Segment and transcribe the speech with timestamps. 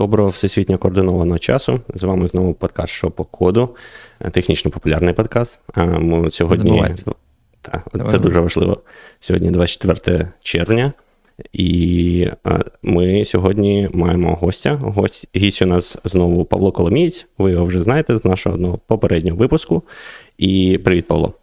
[0.00, 1.80] Доброго всесвітньо координованого часу.
[1.94, 3.76] З вами знову подкаст «Що по коду,
[4.32, 5.58] технічно популярний подкаст.
[5.76, 6.94] Ми сьогодні
[7.62, 8.80] Так, це дуже важливо.
[9.20, 10.92] Сьогодні 24 червня,
[11.52, 12.28] і
[12.82, 14.78] ми сьогодні маємо гостя.
[14.82, 17.26] Гость, Гість у нас знову Павло Коломієць.
[17.38, 19.82] Ви його вже знаєте з нашого попереднього випуску.
[20.38, 21.34] І привіт, Павло.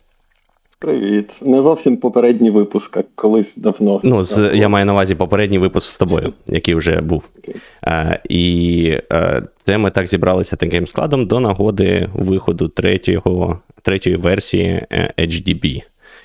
[0.80, 1.40] Привіт.
[1.42, 4.02] Не зовсім попередній випуск, а колись давно.
[4.04, 7.24] Ну, з, я маю на увазі попередній випуск з тобою, який вже був.
[7.38, 7.56] Okay.
[7.82, 14.86] А, І а, це ми так зібралися таким складом до нагоди виходу третього, третьої версії
[14.92, 15.82] е, HDB.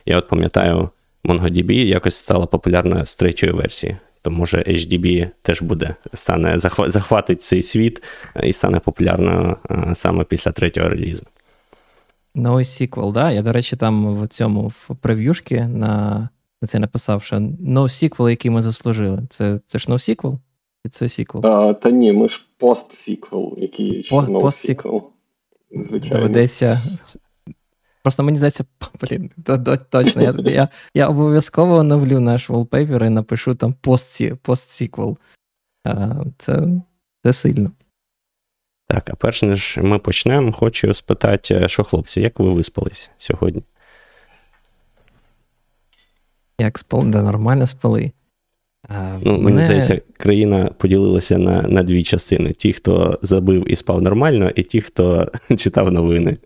[0.07, 0.89] Я от пам'ятаю,
[1.25, 3.97] MongoDB якось стала популярна з третьої версії.
[4.23, 8.03] То може HDB теж буде, стане захватить цей світ
[8.45, 9.57] і стане популярною
[9.95, 11.25] саме після третього релізу.
[12.35, 13.33] NoSQL, да.
[13.33, 16.29] Я, до речі, там в цьому в прев'юшки на
[16.63, 19.23] на це написав, що NoSQL, який ми заслужили.
[19.29, 20.39] Це це ж NoSQL?
[20.85, 21.47] Чи це SQL?
[21.47, 25.03] А, Та ні, ми ж PostSQL, який ще NoSQL.
[25.71, 26.17] Звичайно.
[26.17, 26.83] Доведеться.
[28.03, 28.65] Просто мені здається,
[29.01, 29.31] блін,
[29.91, 30.23] точно.
[30.23, 35.17] Я я, я обов'язково оновлю наш wallpaper і напишу там PostSQL.
[36.39, 36.69] Це,
[37.23, 37.71] Це сильно.
[38.93, 43.63] Так, а перш ніж ми почнемо, хочу спитати, що хлопці, як ви виспались сьогодні?
[46.61, 47.09] Як спали?
[47.09, 48.13] Да, нормально спали.
[48.89, 49.63] А, ну, Мені мене...
[49.63, 54.81] здається, країна поділилася на на дві частини: ті, хто забив і спав нормально, і ті,
[54.81, 56.37] хто читав новини.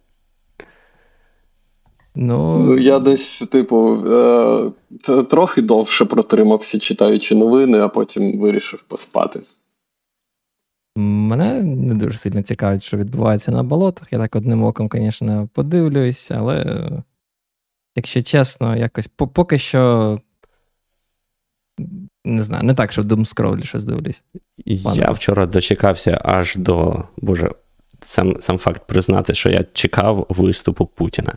[2.15, 9.41] Ну, ну я десь, типу, е- трохи довше протримався, читаючи новини, а потім вирішив поспати.
[10.97, 14.13] Мене не дуже сильно цікавить, що відбувається на болотах.
[14.13, 16.91] Я так одним оком, звісно, подивлюсь, але,
[17.97, 20.21] якщо чесно, якось поки що.
[22.25, 24.23] Не знаю, не так, що в Doomscroll щось дивлюсь.
[24.95, 27.05] Я вчора дочекався аж до.
[27.17, 27.51] Боже,
[28.05, 31.33] сам сам факт признати, що я чекав виступу Путіна.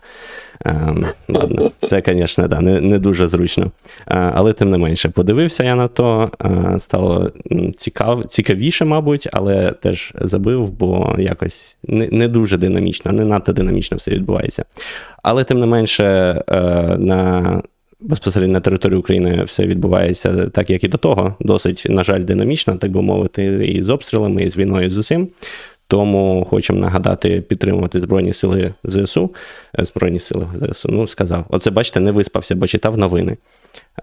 [0.65, 3.71] Ем, ладно, Це, звісно, да, не не дуже зручно.
[4.07, 7.31] Е, але тим не менше, подивився я на то, е, стало
[7.77, 13.97] цікав, цікавіше, мабуть, але теж забив, бо якось не не дуже динамічно, не надто динамічно
[13.97, 14.65] все відбувається.
[15.23, 16.05] Але тим не менше,
[16.47, 16.61] е,
[16.97, 17.61] на.
[18.01, 21.35] Безпосередньо на території України все відбувається так, як і до того.
[21.39, 24.97] Досить, на жаль, динамічно, так би мовити, і з обстрілами, і з війною і з
[24.97, 25.27] усім.
[25.89, 29.29] Тому хочемо нагадати, підтримувати Збройні Сили ЗСУ.
[29.79, 30.89] Е, Збройні Сили ЗСУ.
[30.91, 31.45] Ну, сказав.
[31.49, 33.37] Оце, бачите, не виспався, бо читав новини.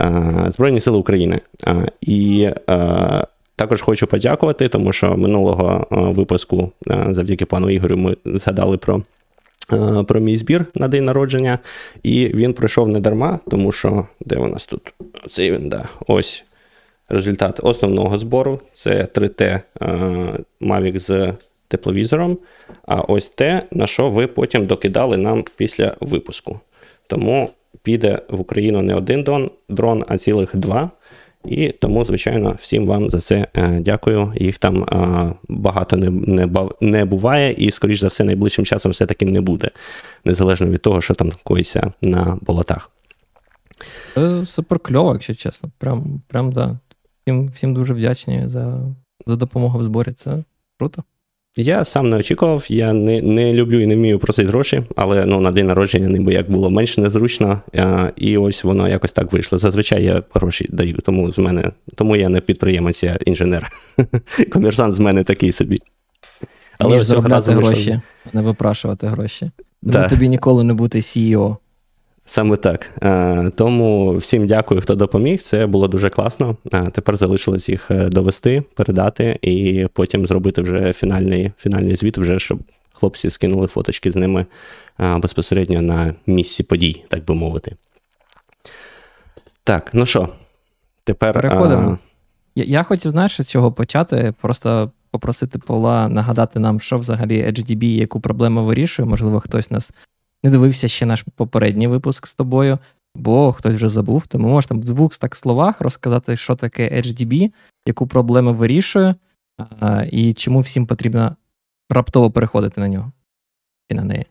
[0.01, 1.41] Е, Збройні Сили України.
[1.67, 2.51] Е, і
[3.57, 6.73] також хочу подякувати, тому що минулого випуску,
[7.11, 9.03] завдяки пану Ігорю, ми згадали про.
[10.09, 11.59] Про мій збір на день народження,
[12.03, 14.95] і він пройшов не дарма, тому що де у нас тут?
[15.25, 15.85] Оцей він, да.
[16.07, 16.45] Ось
[17.09, 18.61] результат основного збору.
[18.73, 19.61] Це 3T
[20.61, 21.33] Mavic з
[21.69, 22.39] тепловізором,
[22.87, 26.61] а ось те, на що ви потім докидали нам після випуску.
[27.07, 27.51] Тому
[27.83, 30.91] піде в Україну не один дрон, а цілих два.
[31.45, 34.33] І тому, звичайно, всім вам за це е, дякую.
[34.37, 39.27] Їх там е, багато не не, не буває, і, скоріш за все, найближчим часом все-таки
[39.27, 39.71] не буде,
[40.25, 42.91] незалежно від того, що там коїться на болотах.
[44.47, 45.71] Супер кльово, якщо чесно.
[45.79, 46.79] Прям, прям да.
[47.23, 48.81] Всім всім дуже вдячні за,
[49.27, 50.13] за допомогу в зборі.
[50.13, 50.45] Це
[50.79, 51.05] круто.
[51.59, 55.41] Я сам не очікував, я не не люблю і не вмію просити гроші, але ну,
[55.41, 59.59] на день народження ніби як було менш незручно, а, і ось воно якось так вийшло.
[59.59, 63.69] Зазвичай я гроші даю, тому з мене, тому я не підприємець, я інженер.
[64.53, 65.79] Комерсант з мене такий собі.
[66.79, 68.01] Але заробляти гроші,
[68.33, 69.51] не випрашувати гроші.
[69.83, 70.09] Да.
[70.09, 71.57] Тобі ніколи не бути CEO.
[72.29, 72.91] Саме так.
[73.03, 75.41] Е, тому всім дякую, хто допоміг.
[75.41, 76.57] Це було дуже класно.
[76.73, 82.39] Е, тепер залишилось їх е, довести, передати і потім зробити вже фінальний фінальний звіт, вже
[82.39, 82.59] щоб
[82.93, 84.47] хлопці скинули фоточки з ними
[84.99, 87.77] безпосередньо на місці подій, так би мовити.
[89.65, 90.29] Так, ну що,
[91.05, 91.35] тепер.
[91.35, 91.99] Переходимо.
[92.55, 94.35] Я, я хотів, знаєш, з цього почати.
[94.41, 99.09] Просто попросити Павла нагадати нам, що взагалі HDB, яку проблему вирішує.
[99.09, 99.93] Можливо, хтось нас
[100.47, 102.79] не дивився ще наш попередній випуск з тобою,
[103.15, 104.27] бо хтось вже забув.
[104.27, 107.53] Тому можеш там в двох так словах розказати, що таке HDB,
[107.87, 109.15] яку проблему вирішує,
[110.11, 111.37] і чому всім потрібно
[111.91, 113.13] раптово переходити на нього
[113.89, 114.27] і на неї.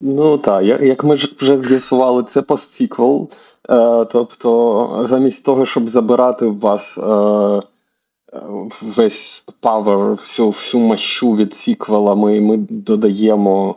[0.00, 3.30] Ну так, як ми вже з'ясували, це постсіквел.
[3.70, 7.62] Е, тобто, замість того, щоб забирати в вас е,
[8.82, 13.76] весь power, всю всю мащу від сіквела, ми ми додаємо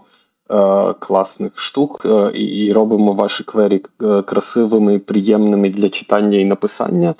[0.99, 7.15] класних штук е, і робимо ваші квері е, красивими, приємними для читання і написання.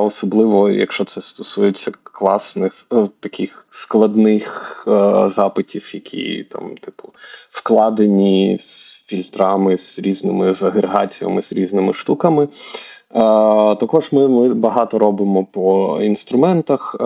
[0.00, 2.72] Особливо, якщо це стосується класних,
[3.20, 4.84] таких складних
[5.30, 7.08] запитів, які там, типу,
[7.50, 12.48] вкладені з фільтрами, з різними з агрегаціями, з різними штуками.
[13.80, 16.96] Також ми ми багато робимо по інструментах,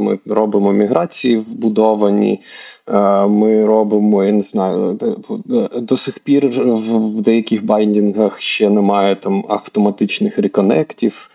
[0.00, 2.40] ми робимо міграції вбудовані,
[3.28, 4.98] ми робимо, я не знаю,
[5.74, 11.30] до сих пір в деяких байдінгах ще немає там автоматичних реконектів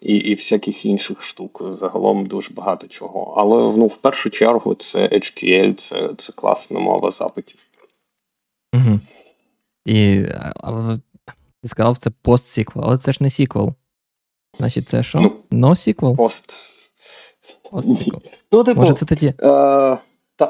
[0.00, 1.62] і і всяких інших штук.
[1.72, 3.34] Загалом дуже багато чого.
[3.36, 7.60] Але ну, в першу чергу це HQL, це це класна мова запитів.
[8.74, 9.00] Угу.
[9.84, 10.24] І
[11.62, 13.72] ти сказав, це PostSQL, але це ж не SQL.
[14.58, 15.32] Значить, це що?
[15.50, 16.16] Ну, SQL?
[16.16, 16.54] Post.
[17.70, 18.22] PostSQL.
[18.52, 19.34] Ну, типу, Може, це тоді.
[19.42, 19.98] Е-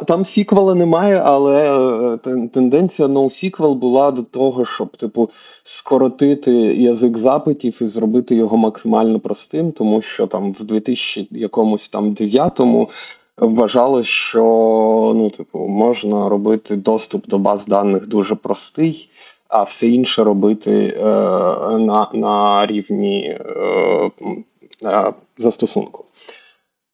[0.06, 1.78] там SQL а немає, але
[2.14, 5.30] е, тенденція NoSQL була до того, щоб типу
[5.62, 12.14] скоротити язик запитів і зробити його максимально простим, тому що там в 2000 якомусь там
[12.14, 12.90] 9-му
[13.36, 14.42] вважали, що
[15.16, 19.08] ну, типу, можна робити доступ до баз даних дуже простий
[19.48, 21.02] а все інше робити е,
[21.78, 24.10] на на рівні е,
[24.84, 26.04] е, застосунку.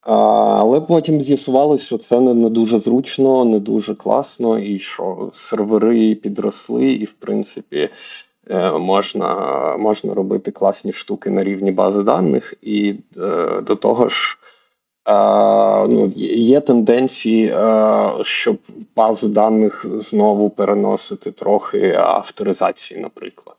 [0.06, 6.14] Але потім з'ясувалося, що це не, не дуже зручно, не дуже класно, і що сервери
[6.14, 7.88] підросли, і в принципі
[8.50, 9.36] е, можна
[9.78, 14.38] можна робити класні штуки на рівні бази даних, і е, до того ж
[15.88, 17.54] ну, Є тенденції,
[18.22, 18.58] щоб
[18.96, 23.56] базу даних знову переносити трохи авторизації, наприклад.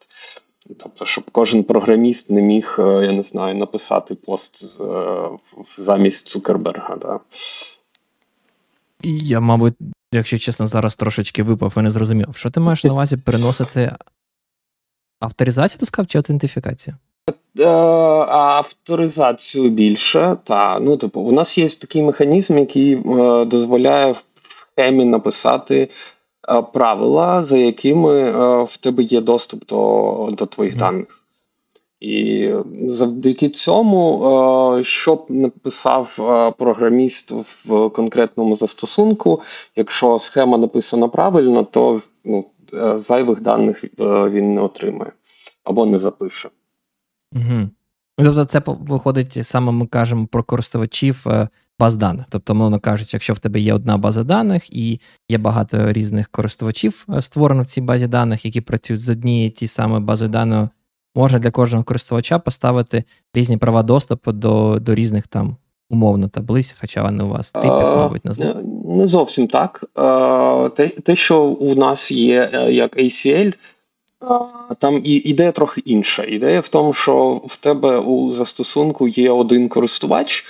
[0.80, 5.30] Тобто, щоб кожен програміст не міг, е, я не знаю, написати пост е,
[5.78, 6.96] замість Цукерберга.
[6.96, 7.20] Да.
[9.04, 9.74] Я, мабуть,
[10.12, 12.36] якщо чесно, зараз трошечки випав і не зрозумів.
[12.36, 13.96] Що ти маєш на увазі переносити
[15.20, 16.96] авторизацію, ти сказав, чи аутентифікацію?
[17.60, 17.66] Е,
[18.28, 20.38] авторизацію більше.
[20.44, 25.90] Та, ну, типу, У нас є такий механізм, який е, дозволяє в схемі написати
[26.50, 30.78] е, правила, за якими е, в тебе є доступ до до твоїх mm.
[30.78, 31.08] даних.
[32.00, 32.50] І
[32.88, 34.26] завдяки цьому,
[34.80, 37.32] е, щоб написав е, програміст
[37.66, 39.42] в конкретному застосунку,
[39.76, 42.46] якщо схема написана правильно, то ну,
[42.96, 45.12] зайвих даних він не отримає
[45.64, 46.50] або не запише.
[47.36, 47.70] Угу.
[48.18, 51.48] Тобто, це виходить саме ми кажемо про користувачів е,
[51.80, 52.26] баз даних.
[52.30, 55.00] Тобто, мовно кажучи, якщо в тебе є одна база даних і
[55.30, 59.68] є багато різних користувачів е, створено в цій базі даних, які працюють з однією ті
[59.68, 60.70] самої базою даних,
[61.16, 63.04] можна для кожного користувача поставити
[63.34, 65.58] різні права доступу до до різних там
[65.90, 68.54] умовно таблиць, хоча вони у вас типів, мабуть, не
[68.86, 69.86] Не зовсім так.
[70.76, 73.54] Те, те, що у нас є е, як ACL.
[74.80, 76.24] Там і ідея трохи інша.
[76.24, 80.46] Ідея в тому, що в тебе у застосунку є один користувач,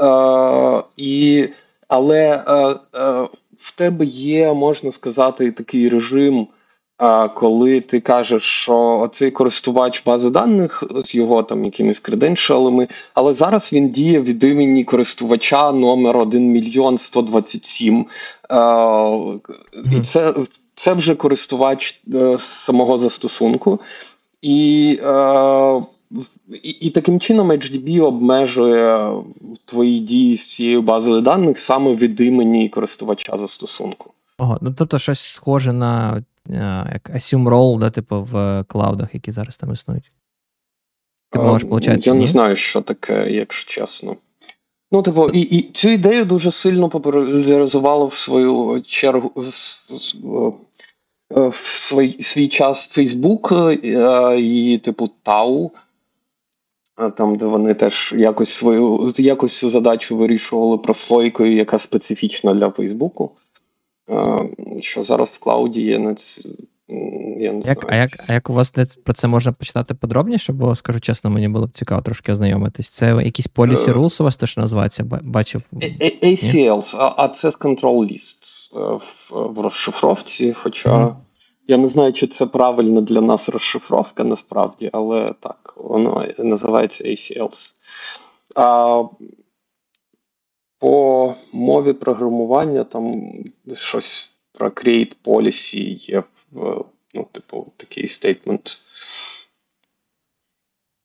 [0.00, 1.48] е, і,
[1.88, 2.52] але е,
[3.00, 6.46] е, в тебе є, можна сказати, такий режим,
[7.34, 13.72] коли ти кажеш, що цей користувач бази даних з його там якимись креденшалами, але зараз
[13.72, 18.06] він діє від імені користувача номер 1 мільйон 127.
[18.50, 18.56] Е,
[19.96, 20.34] і це
[20.74, 23.80] це вже користувач е, самого застосунку,
[24.42, 25.82] і, е,
[26.62, 29.12] і і, таким чином HDB обмежує
[29.64, 34.10] твої дії з цією базою даних саме від імені користувача застосунку.
[34.38, 39.32] Ого, ну тобто щось схоже на е, як assume role, да, типу в клаудах, які
[39.32, 40.12] зараз там існують.
[41.30, 41.68] Ти можеш,
[42.04, 42.20] Я ні?
[42.20, 44.16] не знаю, що таке, якщо чесно.
[44.92, 49.50] Ну, типу, і і цю ідею дуже сильно популяризувало в свою чергу в,
[51.30, 55.70] в свій, свій час Фейсбук е, і, типу, Тау.
[57.16, 63.30] Там, де вони теж якось свою якось цю задачу вирішували прослойкою, яка специфічна для Фейсбуку.
[64.80, 65.98] Що зараз в клауді є
[66.88, 67.78] я не як, знаю.
[67.88, 68.72] А як а як у вас
[69.04, 70.52] про це можна почитати подробніше?
[70.52, 72.88] Бо, скажу чесно, мені було б цікаво трошки ознайомитись.
[72.88, 75.04] Це якісь policy е, rules у вас теж називається?
[75.22, 75.62] Бачив.
[76.22, 79.00] ACLs, а це control lists е,
[79.30, 80.52] в розшифровці.
[80.52, 81.14] Хоча mm.
[81.68, 87.74] я не знаю, чи це правильно для нас розшифровка насправді, але так, воно називається ACLs.
[88.54, 89.02] А,
[90.78, 93.32] По мові програмування там
[93.74, 96.22] щось про create policy є
[97.14, 98.80] ну, типу, такий стейтмент.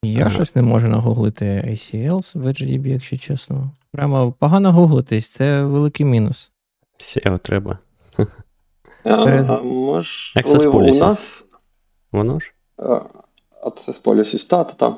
[0.03, 0.29] Я ага.
[0.29, 3.71] щось не можу нагуглити ACL в HDB, якщо чесно.
[3.91, 6.51] Прямо погано гуглитись, це великий мінус.
[6.99, 7.77] SEO треба.
[9.03, 9.49] Перед...
[9.49, 11.45] А, можливо, у нас...
[12.11, 12.53] Воно ж?
[13.63, 14.97] Access Policies, та, та, та.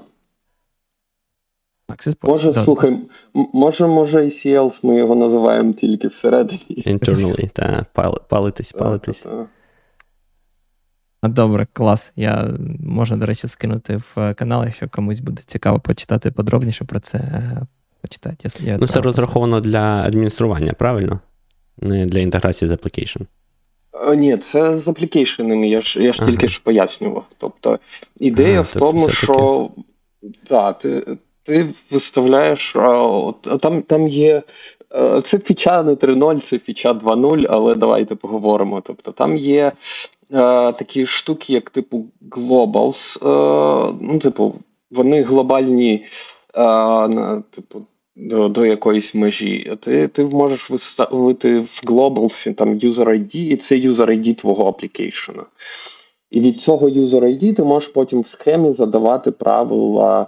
[2.22, 3.00] Може, слухай,
[3.34, 6.84] може, може ACLs ми його називаємо тільки всередині.
[6.86, 7.86] Internally, так,
[8.28, 9.26] палитись, палитись.
[11.24, 12.14] Добре, клас.
[12.16, 12.50] Я
[12.80, 17.18] можна, до речі, скинути в канал, якщо комусь буде цікаво почитати подробніше про це.
[17.18, 17.62] Е,
[18.02, 18.50] почитати.
[18.60, 21.20] Я ну, це розраховано для адміністрування, правильно?
[21.78, 23.22] Не для інтеграції з application.
[24.08, 26.32] Е, ні, це з аплікейшенами, я ж я ж ага.
[26.32, 27.26] тільки ж пояснював.
[27.38, 27.80] Тобто
[28.20, 29.70] ідея ага, в тому, що
[30.50, 34.44] да, ти ти виставляєш, а, там там є.
[34.96, 38.82] Е, це фіча не 3.0, це фіча 2.0, але давайте поговоримо.
[38.82, 39.72] Тобто там є е,
[40.32, 43.28] такі штуки, як типу Globals.
[43.28, 44.56] Е, ну, типу,
[44.92, 46.06] вони глобальні,
[46.56, 47.82] е, типу,
[48.16, 49.78] до до якоїсь межі.
[49.80, 55.44] Ти ти можеш виставити в Globals там user ID, і це user ID твого аплікейшена.
[56.32, 60.28] І від цього user ID ти можеш потім в схемі задавати правила,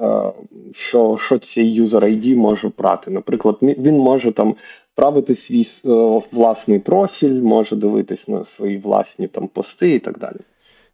[0.00, 0.32] е,
[0.72, 3.10] що що цей user ID може брати.
[3.10, 4.54] Наприклад, він може там
[4.94, 10.36] правити свій е, власний профіль, може дивитись на свої власні там пости і так далі.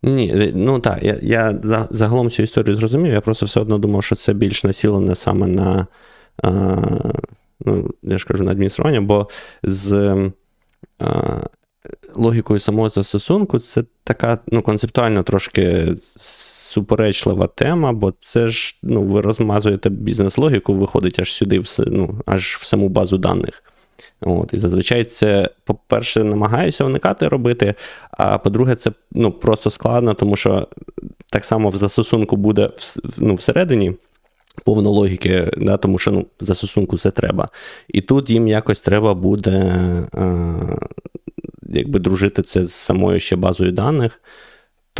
[0.02, 3.12] Ні, ну так, я я загалом цю історію зрозумів.
[3.12, 5.86] Я просто все одно думав, що це більш націлене саме на
[7.60, 9.28] ну, я ж кажу, на адміністрування, бо
[9.62, 10.16] з
[12.14, 19.20] логікою самого застосунку це така ну, концептуально трошки суперечлива тема, бо це ж ну, ви
[19.20, 23.62] розмазуєте бізнес-логіку, виходить аж сюди, в, ну, аж в саму базу даних.
[24.20, 27.74] От, І зазвичай це, по-перше, намагаюся уникати робити,
[28.10, 30.68] а по-друге, це ну, просто складно, тому що
[31.30, 32.70] так само в застосунку буде
[33.18, 33.94] ну, всередині
[34.64, 37.48] повно логіки, да, тому що ну, за стосунку це треба.
[37.88, 39.52] І тут їм якось треба буде
[40.14, 40.54] е,
[41.68, 44.20] якби дружити це з самою ще базою даних.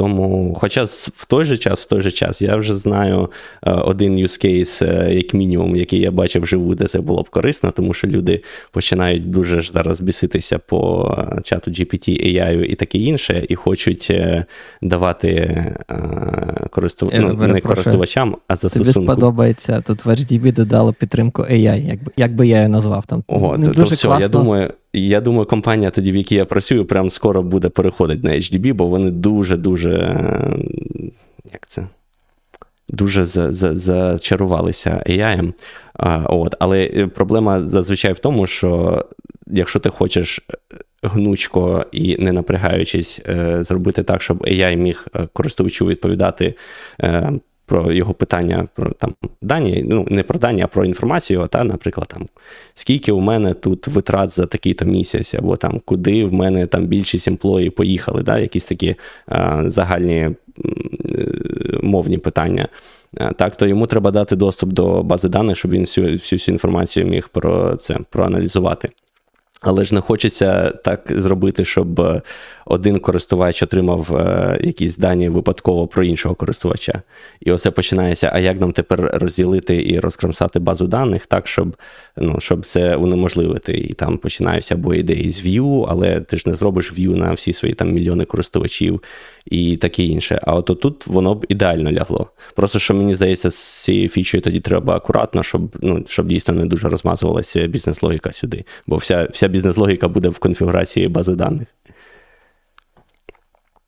[0.00, 3.30] Тому, хоча в той же час, в той же час, я вже знаю
[3.62, 7.30] е, один use case, е, як мінімум, який я бачив вживу, де це було б
[7.30, 8.42] корисно, тому що люди
[8.72, 14.12] починають дуже ж зараз біситися по е, чату GPT, AI і таке інше, і хочуть
[14.82, 15.64] давати
[16.70, 17.10] користув...
[17.14, 18.92] ну, не користувачам, а застосунку.
[18.94, 23.06] Тобі сподобається тут в HDB додало підтримку AI, як би, як би я її назвав
[23.06, 23.24] там.
[23.26, 24.22] О, не то, дуже то все, класно.
[24.22, 28.34] я думаю, я думаю, компанія, тоді, в якій я працюю, прям скоро буде переходити на
[28.34, 29.92] HDB, бо вони дуже-дуже.
[31.52, 31.86] Як це?
[32.88, 35.52] Дуже зачарувалися AI.
[36.28, 36.54] От.
[36.58, 39.04] Але е, проблема зазвичай в тому, що
[39.46, 40.40] якщо ти хочеш
[41.02, 46.54] гнучко і не напрягаючись, е, зробити так, щоб AI міг е, користувачу відповідати
[47.70, 51.48] про його питання про там дані, ну не про дані, а про інформацію.
[51.50, 52.26] Та, наприклад, там
[52.74, 57.28] скільки у мене тут витрат за такий-то місяць, або там куди в мене там більшість
[57.28, 58.94] емплої поїхали, да, якісь такі
[59.26, 60.34] а, загальні е,
[61.82, 62.68] мовні питання.
[63.36, 67.06] Так, то йому треба дати доступ до бази даних, щоб він всю всю, всю інформацію
[67.06, 68.90] міг про це проаналізувати.
[69.60, 72.22] Але ж не хочеться так зробити, щоб е,
[72.66, 77.02] один користувач отримав е, якісь дані випадково про іншого користувача.
[77.40, 81.76] І оце починається: а як нам тепер розділити і розкромсати базу даних так, щоб
[82.16, 83.72] ну, щоб це унеможливити.
[83.72, 87.52] І там починаються або ідеї з View, але ти ж не зробиш View на всі
[87.52, 89.02] свої там мільйони користувачів
[89.46, 90.40] і таке інше.
[90.42, 92.30] А от тут воно б ідеально лягло.
[92.54, 96.66] Просто що мені здається, з цією фічою тоді треба акуратно, щоб ну, щоб дійсно не
[96.66, 98.64] дуже розмазувалася бізнес-логіка сюди.
[98.86, 101.68] Бо вся, вся бізнес-логіка буде в конфігурації бази даних.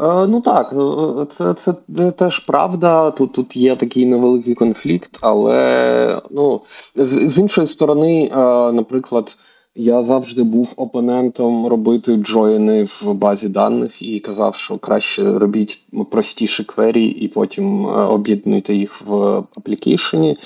[0.02, 1.73] Е, ну так, е, це це
[2.11, 3.11] теж правда.
[3.11, 6.61] Тут тут є такий невеликий конфлікт, але ну,
[6.97, 8.37] з, з іншої сторони, е,
[8.73, 9.37] наприклад,
[9.75, 16.64] я завжди був опонентом робити джойни в базі даних і казав, що краще робіть простіші
[16.64, 19.14] квері і потім об'єднуйте їх в
[19.57, 20.37] аплікейшені.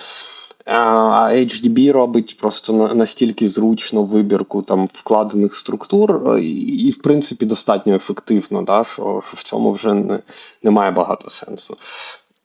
[0.67, 7.95] А HDB робить просто настільки зручно вибірку там вкладених структур, е, і, в принципі, достатньо
[7.95, 10.19] ефективно, да, що що в цьому вже не,
[10.63, 11.77] немає багато сенсу.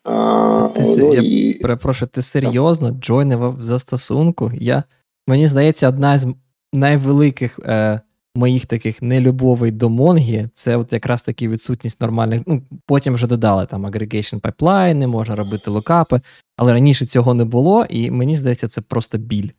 [0.04, 1.54] А, ти, ну, Я і...
[1.54, 4.52] перепрошую, ти серйозно джойнив в застосунку?
[4.56, 4.84] Я,
[5.28, 6.28] Мені здається, одна з
[6.74, 8.02] найвеликих е,
[8.36, 12.42] моїх таких нелюбовей до Монгі, це от якраз таки відсутність нормальних.
[12.46, 16.22] Ну, потім вже додали там aggregation пайплайни, можна робити локапи,
[16.58, 19.50] але раніше цього не було, і мені здається, це просто біль.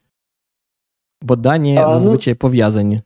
[1.22, 3.02] Бо дані а, ну, зазвичай ну, пов'язані.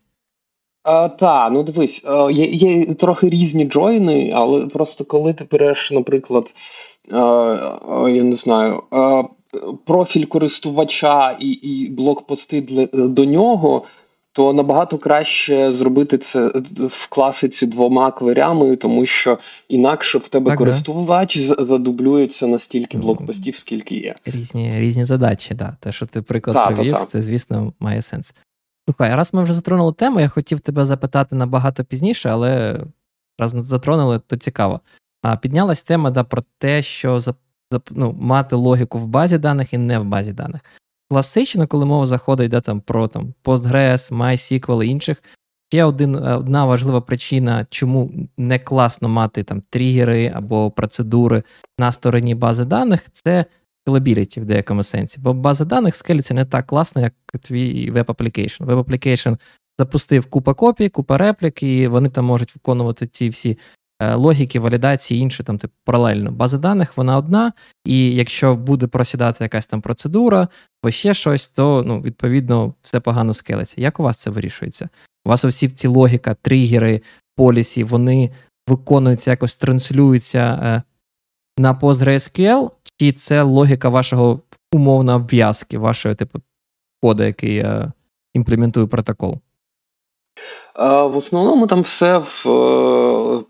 [1.19, 6.55] Так, ну дивись, а, є є трохи різні джойни, але просто коли ти береш, наприклад,
[7.13, 8.83] а, я не знаю,
[9.87, 13.85] профіль користувача і і блокпости для, до нього
[14.37, 16.47] то набагато краще зробити це
[16.89, 19.39] в класиці двома кверями, тому що
[19.69, 21.65] інакше в тебе так, користувач да.
[21.65, 24.15] задублюється на стільки ну, блокпостів, скільки є.
[24.25, 25.77] Різні різні задачі, да.
[25.81, 27.05] Те, що ти приклад та, привів, та, та.
[27.05, 28.35] це, звісно, має сенс.
[28.89, 32.81] Слухай, раз ми вже затронули тему, я хотів тебе запитати набагато пізніше, але
[33.39, 34.81] раз затронули, то цікаво.
[35.23, 37.21] А Піднялась тема да, про те, що
[37.91, 40.61] ну, мати логіку в базі даних і не в базі даних.
[41.11, 45.23] Класично, коли мова заходить да, там, про там, Postgres, MySQL і інших,
[45.73, 51.43] ще один, е, одна важлива причина, чому не класно мати там тригери або процедури
[51.79, 53.45] на стороні бази даних, це
[53.87, 55.21] scalability в деякому сенсі.
[55.21, 58.65] Бо база даних скелиться не так класно, як твій web application.
[58.65, 59.35] Web application
[59.79, 63.59] запустив купа копій, купа реплік, і вони там можуть виконувати ці всі
[64.01, 66.31] логіки, валідації, інше там типу паралельно.
[66.33, 67.53] База даних вона одна,
[67.85, 70.49] і якщо буде просідати якась там процедура
[70.83, 73.81] або ще щось, то ну, відповідно все погано скелиться.
[73.81, 74.89] Як у вас це вирішується?
[75.25, 77.03] У вас усі ці логіка, тригери,
[77.37, 78.31] policy, вони
[78.69, 80.83] виконуються, якось транслюються е,
[81.59, 84.41] на PostgreSQL, чи це логіка вашого
[84.73, 86.41] умовно обв'язки, вашого типу
[87.03, 87.93] коду, який е,
[88.35, 89.41] імплементує протокол?
[90.79, 92.51] В основному там все в е,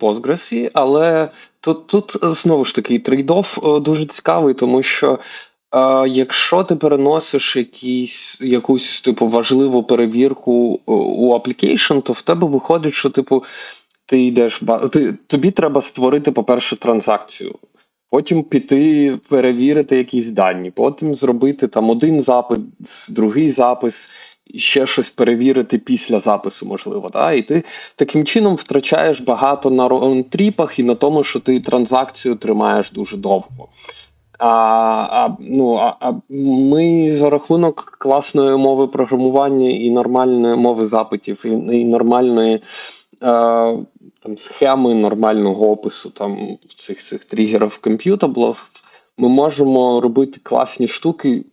[0.01, 1.29] Postgres, але
[1.61, 5.19] тут тут знову ж таки трейдоф е, дуже цікавий, тому що
[6.09, 12.95] якщо ти переносиш якісь, якусь типу важливу перевірку е, у application, то в тебе виходить,
[12.95, 13.45] що типу
[14.07, 17.55] ти йдеш ти, тобі треба створити, по-перше, транзакцію.
[18.11, 24.11] Потім піти перевірити якісь дані, потім зробити там один запис, другий запис,
[24.55, 27.11] ще щось перевірити після запису, можливо.
[27.13, 27.33] Да?
[27.33, 27.65] І ти
[27.97, 33.69] таким чином втрачаєш багато на ронтріпах і на тому, що ти транзакцію тримаєш дуже довго.
[34.39, 34.49] А
[35.11, 41.49] а, ну, а, а ми за рахунок класної мови програмування і нормальної мови запитів, і,
[41.79, 42.61] і нормальної е,
[44.23, 48.71] там, схеми, нормального опису там, цих цих тригерів комп'ютаблів,
[49.19, 51.45] ми можемо робити класні штуки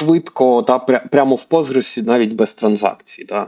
[0.00, 0.78] швидко та
[1.10, 3.24] прямо в позресі, навіть без транзакцій.
[3.24, 3.46] Та.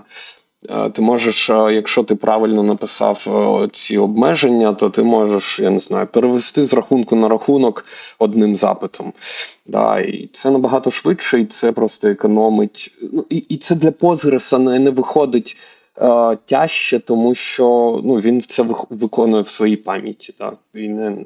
[0.71, 5.71] Е, ти можеш, е, якщо ти правильно написав е, ці обмеження, то ти можеш, я
[5.71, 7.85] не знаю, перевести з рахунку на рахунок
[8.19, 9.13] одним запитом.
[9.67, 12.95] Да, І це набагато швидше, і це просто економить.
[13.13, 15.57] Ну, І і це для Postgres не, не виходить
[15.99, 20.33] е, тяжче, тому що ну, він це виконує в своїй пам'яті.
[20.39, 20.55] Так?
[20.75, 21.17] І не,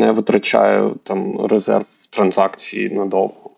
[0.00, 3.55] не витрачає там резерв транзакції надовго.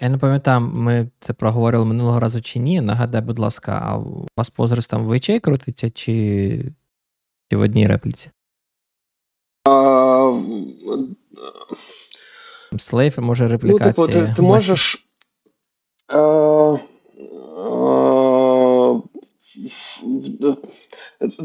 [0.00, 2.80] Я не пам'ятаю, ми це проговорили минулого разу чи ні.
[2.80, 6.64] Нагадай, будь ласка, а у вас позрис там в ячей крутиться, чи
[7.50, 8.30] чи в одній репліці?
[12.78, 13.94] Слейф, може, реплікація.
[13.98, 15.08] Ну, типу, ти, ти можеш.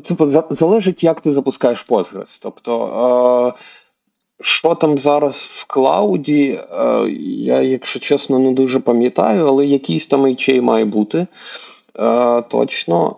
[0.04, 2.40] Типу, залежить, як ти запускаєш Postgres.
[2.44, 3.54] Тобто.
[4.44, 10.26] Що там зараз в клауді, е, я, якщо чесно, не дуже пам'ятаю, але якийсь там
[10.26, 11.28] HA має бути
[12.00, 13.16] е, точно.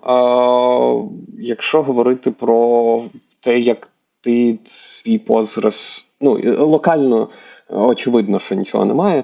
[1.39, 3.03] Якщо говорити про
[3.39, 3.89] те, як
[4.21, 7.27] ти свій позраз, ну, локально,
[7.69, 9.23] очевидно, що нічого немає.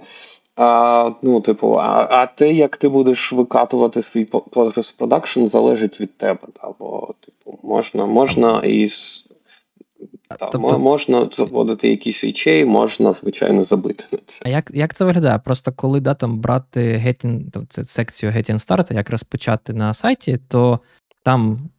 [0.56, 6.18] А, Ну, типу, а а те, як ти будеш викатувати свій Postgres Production, залежить від
[6.18, 6.48] тебе.
[6.62, 6.70] Да?
[6.80, 9.28] Бо, типу, можна можна із
[10.40, 10.80] та, тобто...
[10.80, 14.42] Можна заводити якісь речей, можна, звичайно, забити на це.
[14.46, 15.40] А як як це виглядає?
[15.40, 20.40] Просто коли да, там брати getting, там, це секцію Getting Start, як розпочати на сайті,
[20.48, 20.80] то
[21.24, 21.70] там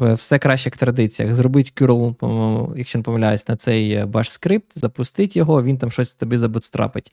[0.00, 1.34] все краще як традиціях.
[1.34, 6.36] Зробить curl, якщо не помиляюсь, на цей баш скрипт, запустить його, він там щось тобі
[6.36, 7.12] забутстрапить.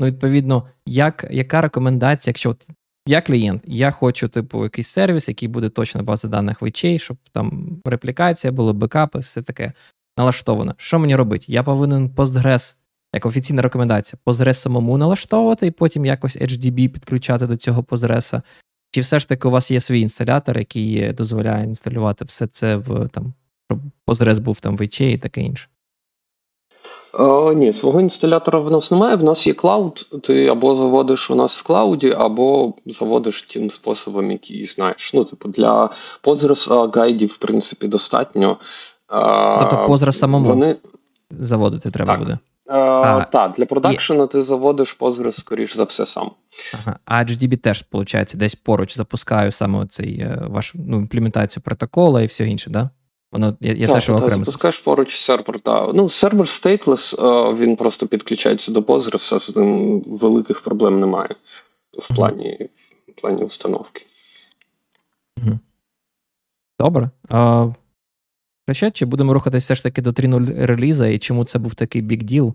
[0.00, 2.68] Ну, відповідно, як, яка рекомендація, якщо от
[3.06, 7.78] я клієнт, я хочу, типу, якийсь сервіс, який буде точно база даних вичей, щоб там
[7.84, 9.72] реплікація, були бекапи, все таке
[10.16, 10.74] налаштовано.
[10.78, 11.44] Що мені робити?
[11.48, 12.74] Я повинен Postgres,
[13.14, 18.40] як офіційна рекомендація, Postgres самому налаштовувати і потім якось HDB підключати до цього Postgres.
[18.90, 23.08] Чи все ж таки у вас є свій інсталятор, який дозволяє інсталювати все це в
[23.08, 23.34] там,
[23.70, 25.68] щоб Postgres був там в HA і таке інше?
[27.18, 29.16] О, Ні, свого інсталятора в нас немає.
[29.16, 30.06] В нас є клауд.
[30.22, 35.14] Ти або заводиш у нас в клауді, або заводиш тим способом, який знаєш.
[35.14, 35.90] Ну, типу, для
[36.22, 38.58] Postgres гайдів, в принципі, достатньо.
[39.60, 40.76] Тобто Postgres самому вони...
[41.30, 42.18] заводити треба так.
[42.18, 42.38] буде.
[42.66, 46.30] А, Так, для продакшена ти заводиш Postgres, скоріш за все, сам.
[46.74, 46.98] Ага.
[47.04, 52.26] А EdgeDB теж, виходить, десь поруч запускаю саме цей е, ваш ну, імплементацію протокола і
[52.26, 52.90] все інше, да?
[53.32, 54.44] Воно я, я так, теж окремо.
[54.44, 55.90] запускаєш поруч сервер, так.
[55.94, 57.16] Ну, сервер stateless,
[57.58, 61.34] він просто підключається до Postgres, з ним великих проблем немає
[61.98, 62.68] в плані
[63.08, 64.06] в плані установки.
[66.78, 67.10] Добре.
[67.28, 67.66] А,
[68.72, 72.02] Ще, чи будемо рухатися все ж таки до 3.0 реліза, і чому це був такий
[72.02, 72.54] бік діл?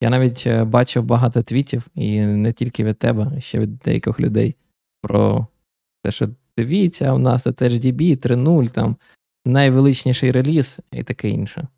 [0.00, 4.56] Я навіть е, бачив багато твітів, і не тільки від тебе, ще від деяких людей
[5.02, 5.46] про
[6.04, 8.96] те, що дивіться, у нас тут HDB 3.0, там
[9.44, 11.68] найвеличніший реліз і таке інше.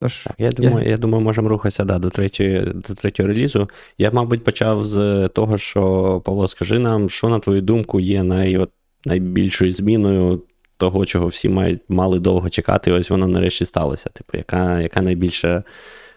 [0.00, 0.90] Тож, так, Я думаю, я...
[0.90, 3.70] я думаю, можемо рухатися да, до третьої, до третього релізу.
[3.98, 8.56] Я, мабуть, почав з того, що Павло, скажи нам, що, на твою думку, є най,
[8.56, 8.70] от,
[9.04, 10.42] найбільшою зміною
[10.78, 14.10] того, чого всі мають, мали довго чекати, і ось воно нарешті сталося.
[14.10, 15.62] Типу, яка яка найбільша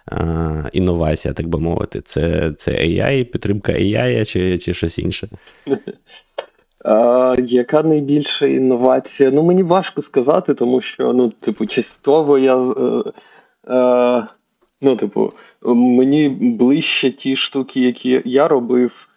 [0.06, 2.02] а, інновація, так би мовити?
[2.02, 5.30] Це це AI, підтримка AI чи, чи щось інше?
[6.86, 9.32] А, Яка найбільша інновація?
[9.32, 12.58] Ну, мені важко сказати, тому що, ну, типу, частково я.
[12.58, 13.04] Е,
[13.74, 14.28] е,
[14.82, 15.34] ну, типу,
[15.76, 19.08] мені ближче ті штуки, які я робив.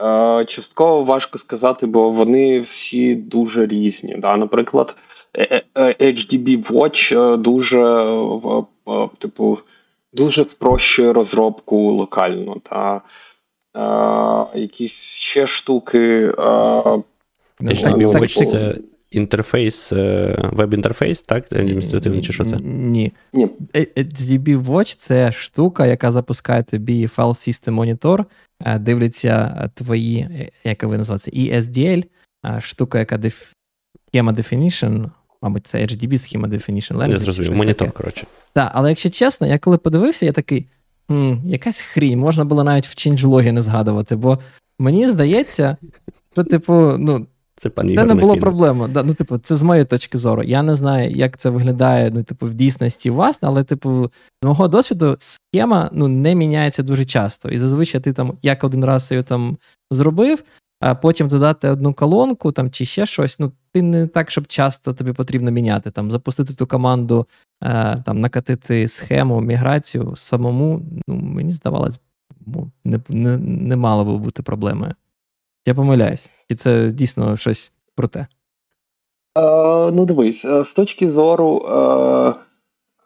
[0.00, 4.16] Е, частково важко сказати, бо вони всі дуже різні.
[4.18, 4.36] Да?
[4.36, 4.96] Наприклад,
[5.38, 8.06] е, е, HDB Watch дуже
[9.18, 9.58] типу,
[10.12, 12.56] дуже спрощує розробку локально.
[12.62, 13.00] Та
[14.54, 16.28] якісь ще штуки.
[17.60, 18.74] HDB Watch це
[19.14, 19.92] інтерфейс,
[20.52, 21.52] веб-інтерфейс, так?
[21.52, 22.56] Адміністративний, чи що це?
[22.62, 23.12] Ні.
[23.32, 23.48] Ні.
[23.74, 28.24] HDB Watch це штука, яка запускає тобі файл System Monitor.
[28.64, 32.04] Е, дивляться е, твої, е, як ви називається, ESDL,
[32.60, 33.52] штука, яка деф...
[34.08, 35.10] схема definition,
[35.42, 36.92] мабуть, це HDB схема definition.
[36.92, 38.26] Language, Я зрозумів, монітор, коротше.
[38.52, 40.66] Так, але якщо чесно, я коли подивився, я такий.
[41.10, 44.38] М, якась хрінь, можна було навіть в ченджлогі не згадувати, бо
[44.78, 45.76] мені здається,
[46.32, 48.88] що, типу, ну, це пан Це не було проблеми.
[48.88, 50.42] Да, ну, типу, це з моєї точки зору.
[50.42, 54.10] Я не знаю, як це виглядає ну, типу, в дійсності вас, але, типу,
[54.42, 57.48] з мого досвіду, схема ну, не міняється дуже часто.
[57.48, 59.58] І зазвичай ти там як один раз її там
[59.90, 60.42] зробив,
[60.80, 63.38] а потім додати одну колонку там, чи ще щось.
[63.38, 65.90] Ну, ти не так, щоб часто тобі потрібно міняти.
[65.90, 67.26] Там, Запустити ту команду,
[67.62, 71.94] е, там, накатити схему, міграцію самому, ну, мені здавалось,
[72.46, 74.94] ну, не, не, не мало би бути проблемою.
[75.66, 76.28] Я помиляюсь.
[76.50, 78.26] Чи це дійсно щось про те?
[79.38, 81.66] Е, Ну, дивись, е, з точки зору.
[81.68, 82.34] Е,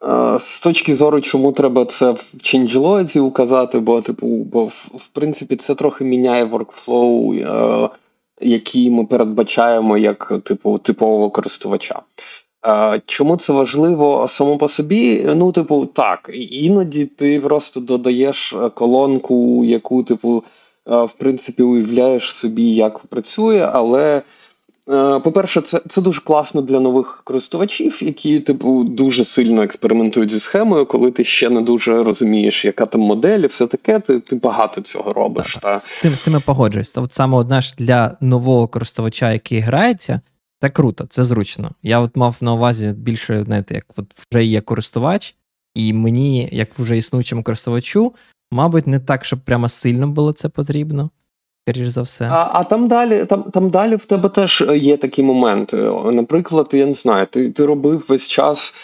[0.08, 5.56] е, з точки зору, чому треба це в ченджлозі указати, бо, типу, бо в, принципі,
[5.56, 7.88] це трохи міняє воркфлоу, е,
[8.40, 12.02] який ми передбачаємо як типу, типового користувача.
[12.66, 15.22] Е, чому це важливо само по собі?
[15.26, 20.44] Ну, типу, так, іноді ти просто додаєш колонку, яку, типу,
[20.88, 24.22] в принципі, уявляєш собі, як працює, але.
[25.24, 30.86] По-перше, це це дуже класно для нових користувачів, які, типу, дуже сильно експериментують зі схемою,
[30.86, 34.80] коли ти ще не дуже розумієш, яка там модель, і все таке, ти ти багато
[34.80, 35.54] цього робиш.
[35.54, 35.78] Так, та.
[35.78, 36.98] З цим з цим я погоджуюсь.
[36.98, 40.20] От саме одна ж для нового користувача, який грається,
[40.60, 41.70] це круто, це зручно.
[41.82, 45.34] Я от мав на увазі більше, знаєте, як от вже є користувач,
[45.74, 48.12] і мені, як вже існуючому користувачу,
[48.50, 51.10] Мабуть, не так, щоб прямо сильно було це потрібно,
[51.76, 52.28] за все.
[52.30, 55.76] А а там далі там, там далі в тебе теж є такі моменти.
[56.04, 58.74] Наприклад, я не знаю, ти ти робив весь час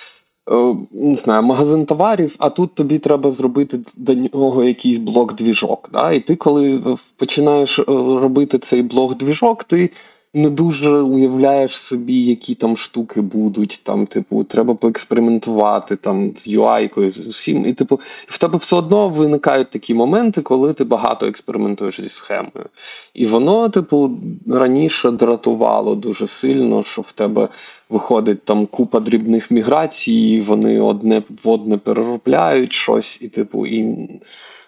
[0.50, 5.88] е, не знаю, магазин товарів, а тут тобі треба зробити до нього якийсь блок-двіжок.
[5.92, 6.12] Да?
[6.12, 6.83] І ти, коли
[7.18, 7.83] починаєш е,
[8.20, 9.90] робити цей блок-двіжок, ти
[10.35, 13.81] не дуже уявляєш собі, які там штуки будуть.
[13.85, 17.66] Там, типу, треба поекспериментувати там з UI-кою, з усім.
[17.66, 22.66] І, типу, в тебе все одно виникають такі моменти, коли ти багато експериментуєш зі схемою.
[23.14, 24.11] І воно, типу,
[24.49, 27.49] раніше дратувало дуже сильно, що в тебе
[27.88, 34.09] виходить там купа дрібних міграцій, вони одне в одне переробляють щось, і, типу, і.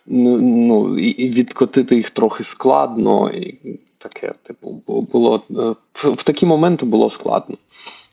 [0.06, 3.58] Ну, ну і відкотити їх трохи складно, і
[3.98, 7.56] таке, типу, було е, в такі моменти було складно.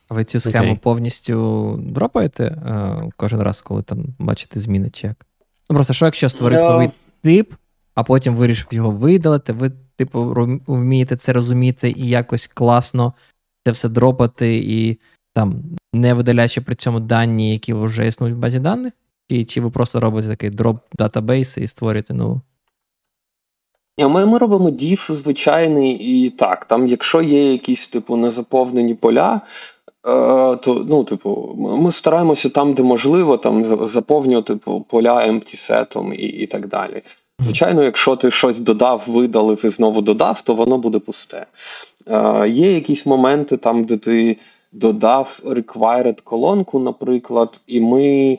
[0.08, 0.78] А ви цю схему okay.
[0.78, 5.26] повністю дропаєте е, кожен раз, коли там бачите зміни чи як?
[5.70, 6.70] Ну просто що, якщо створив yeah.
[6.70, 6.90] новий
[7.22, 7.52] тип,
[7.94, 10.34] а потім вирішив його видалити, ви, типу,
[10.66, 13.12] вмієте це розуміти і якось класно
[13.64, 14.98] це все дропати, і
[15.32, 18.92] там не видаляючи при цьому дані, які вже існують в базі даних?
[19.28, 22.40] І чи ви просто робите такий drop database і створюєте нову?
[23.98, 29.40] Ми ми робимо diff звичайний, і так, там, якщо є якісь типу незаповнені поля,
[30.06, 35.90] е, то ну, типу, ми стараємося там, де можливо, там заповнювати типу, поля empty set
[35.90, 37.02] ом і і так далі.
[37.38, 41.46] Звичайно, якщо ти щось додав, видалив і знову додав, то воно буде пусте.
[42.06, 44.36] Е, Є якісь моменти там, де ти
[44.72, 48.38] додав required колонку, наприклад, і ми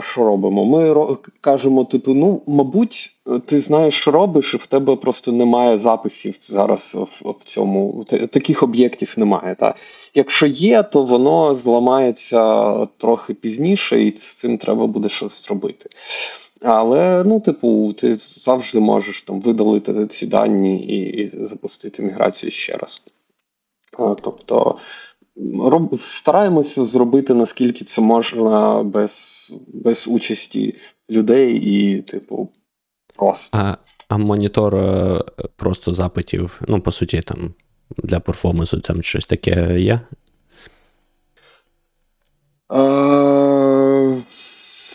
[0.00, 0.64] що робимо?
[0.64, 1.06] Ми
[1.40, 6.98] кажемо, типу, ну, мабуть, ти знаєш, що робиш, і в тебе просто немає записів зараз
[7.24, 8.04] в, цьому.
[8.04, 9.56] Таких об'єктів немає.
[9.60, 9.74] Та?
[10.14, 15.90] Якщо є, то воно зламається трохи пізніше, і з цим треба буде щось зробити.
[16.62, 22.72] Але, ну, типу, ти завжди можеш там видалити ці дані і, і запустити міграцію ще
[22.72, 23.04] раз.
[24.22, 24.78] Тобто
[25.64, 30.74] роб, стараємося зробити наскільки це можна без без участі
[31.10, 32.48] людей і, типу,
[33.16, 33.58] просто.
[33.58, 33.76] А
[34.08, 35.20] а монітор е,
[35.56, 37.54] просто запитів, ну, по суті, там
[37.98, 40.00] для перформансу там щось таке є?
[42.72, 44.16] Е,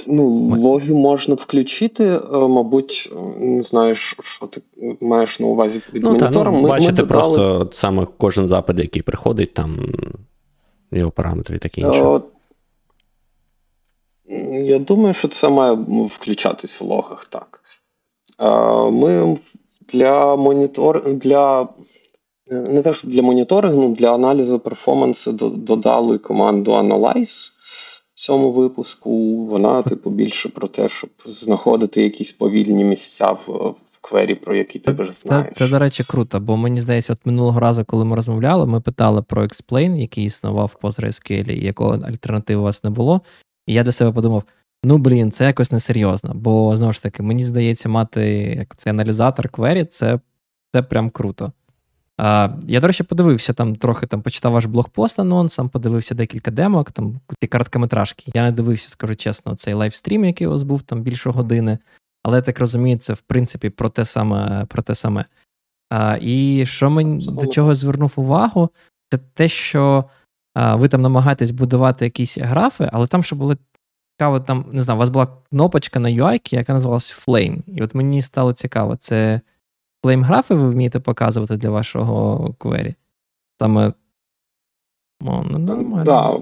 [0.07, 4.61] Ну, логи можна включити, е, мабуть, не знаю, що ти
[5.01, 6.55] маєш на увазі під ну, монітором.
[6.55, 7.35] Та, ну, Бачите, ми додали...
[7.37, 9.79] просто саме кожен запит, який приходить, там
[10.91, 12.21] його параметри і таке інше.
[14.51, 15.73] Я думаю, що це має
[16.05, 17.61] включатись в логах, так.
[18.91, 19.37] Ми
[19.89, 21.13] для монітор...
[21.13, 21.67] для
[22.51, 27.51] не те, що для моніторингу, для аналізу перформансу додали команду Analyze
[28.13, 29.45] в цьому випуску.
[29.45, 34.91] Вона, типу, більше про те, щоб знаходити якісь повільні місця в query, про які ти
[34.91, 35.47] вже знаєш.
[35.47, 38.81] Це, це, до речі, круто, бо мені здається, от минулого разу, коли ми розмовляли, ми
[38.81, 43.21] питали про Explain, який існував в PostgreSQL, і якого альтернативи у вас не було.
[43.67, 44.43] І я для себе подумав:
[44.83, 46.31] ну блін, це якось несерйозно.
[46.35, 48.25] Бо знову ж таки, мені здається, мати
[48.57, 50.19] як цей аналізатор query, це
[50.73, 51.51] це прям круто.
[52.17, 56.91] А, Я, до речі, подивився там трохи там почитав ваш блогпост анонсом, подивився декілька демок,
[56.91, 58.31] там ті короткометражки.
[58.33, 61.77] Я не дивився, скажу чесно, цей лайвстрім, який у вас був там більше години.
[62.29, 64.65] Але я так розумію, це в принципі про те саме.
[64.65, 65.25] про те саме.
[65.89, 68.69] А, І що мені до чого звернув увагу,
[69.11, 70.05] це те, що
[70.53, 73.55] а, ви там намагаєтесь будувати якісь графи, але там, що було
[74.17, 77.61] цікаво, там, не знаю, у вас була кнопочка на UI, яка називалась Flame.
[77.67, 79.41] І от мені стало цікаво, це
[80.03, 82.95] Flame графи ви вмієте показувати для вашого query?
[83.59, 83.93] Саме.
[85.25, 86.03] О, ну, нормально.
[86.03, 86.39] Да.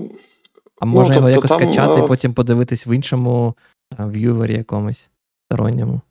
[0.79, 3.55] А можна ну, його тобто, якось там, скачати і потім подивитись в іншому
[3.99, 5.09] в'ювері якомусь
[5.47, 6.01] сторонньому?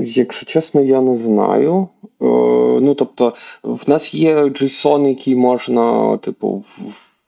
[0.00, 1.88] Якщо чесно, я не знаю.
[2.04, 2.26] Е,
[2.80, 6.64] ну, тобто, в нас є JSON, який можна, типу,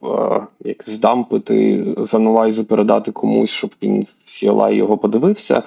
[0.05, 5.63] е, як здампити, з передати комусь, щоб він в CLI його подивився.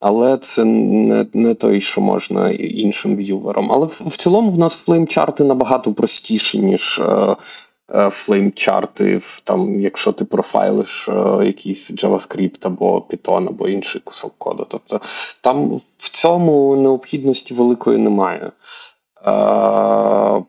[0.00, 3.72] Але це не не той, що можна іншим в'юверам.
[3.72, 7.36] Але в, в цілому в нас флеймчарти набагато простіші, ніж Е,
[8.10, 14.66] флеймчарти, там, якщо ти профайлиш е, якийсь JavaScript або Python, або інший кусок коду.
[14.70, 15.00] Тобто
[15.40, 18.52] там в цьому необхідності великої немає.
[19.26, 20.44] Е,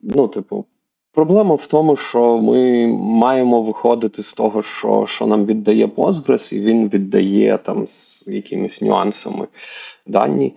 [0.00, 0.64] ну, типу,
[1.12, 6.60] Проблема в тому, що ми маємо виходити з того, що що нам віддає Postgres, і
[6.60, 9.46] він віддає там з якимись нюансами
[10.06, 10.54] дані.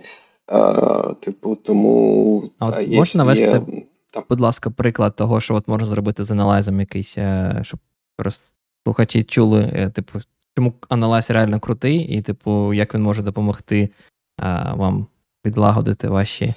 [0.52, 3.84] Е, Типу, тому а є, можна навести є...
[4.12, 4.26] Так.
[4.30, 7.80] Будь ласка, приклад того, що от можна зробити з аналайзом якийсь, е, щоб
[8.18, 10.20] просто слухачі чули, е, типу,
[10.58, 13.90] чому аналайз реально крутий, і, типу, як він може допомогти
[14.38, 15.08] а, вам
[15.44, 16.54] підлагодити ваші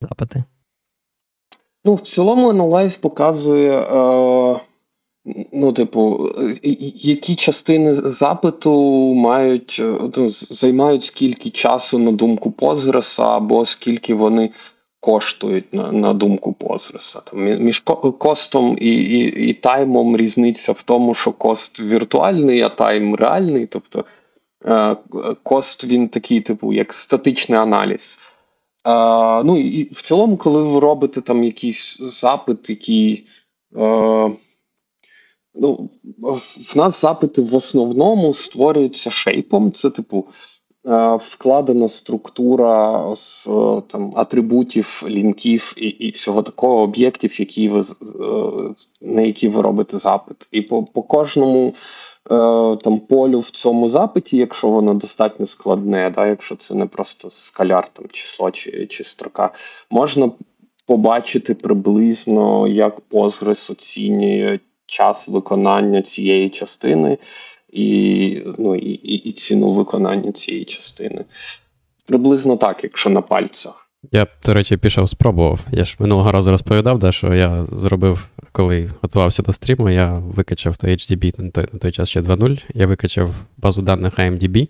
[0.00, 0.44] запити?
[1.84, 4.60] Ну, в цілому, аналайз показує, е,
[5.52, 6.30] ну, типу,
[6.62, 8.74] які частини запиту
[9.14, 9.82] мають,
[10.16, 14.50] ну, займають скільки часу на думку Postgres, або скільки вони
[15.04, 17.20] коштують на на думку Позреса.
[17.20, 17.80] Там, Між
[18.18, 23.66] костом і, і, і таймом різниця в тому, що кост віртуальний, а тайм реальний.
[23.66, 24.04] Тобто
[24.66, 24.96] е,
[25.42, 28.18] кост він такий, типу, як статичний аналіз.
[28.86, 28.90] Е,
[29.44, 33.26] ну і в цілому, коли ви робите там якийсь запит, який.
[33.76, 34.30] Е,
[35.54, 35.90] ну,
[36.72, 39.72] В нас запити в основному створюються шейпом.
[39.72, 40.26] Це, типу,
[41.20, 43.48] вкладена структура з
[43.88, 47.84] там атрибутів, лінків і і всього такого об'єктів, які ви е,
[49.00, 50.48] на які ви робите запит.
[50.52, 51.74] І по по кожному е,
[52.76, 57.88] там полю в цьому запиті, якщо воно достатньо складне, да, якщо це не просто скаляр,
[57.88, 59.50] там число чи, чи строка,
[59.90, 60.30] можна
[60.86, 67.18] побачити приблизно, як Postgres оцінює час виконання цієї частини
[67.74, 71.24] і ну, і, і, ціну виконання цієї частини.
[72.06, 73.88] Приблизно так, якщо на пальцях.
[74.12, 75.60] Я, до речі, пішов, спробував.
[75.72, 80.76] Я ж минулого разу розповідав, да, що я зробив, коли готувався до стріму, я викачав
[80.76, 84.68] той HDB на той, на той час ще 2.0, я викачав базу даних IMDB,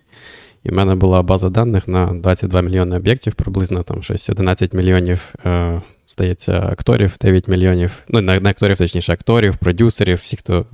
[0.64, 5.34] і в мене була база даних на 22 мільйони об'єктів, приблизно там щось 11 мільйонів,
[5.46, 10.66] е, здається, акторів, 9 мільйонів, ну, не акторів, точніше, акторів, продюсерів, всіх, хто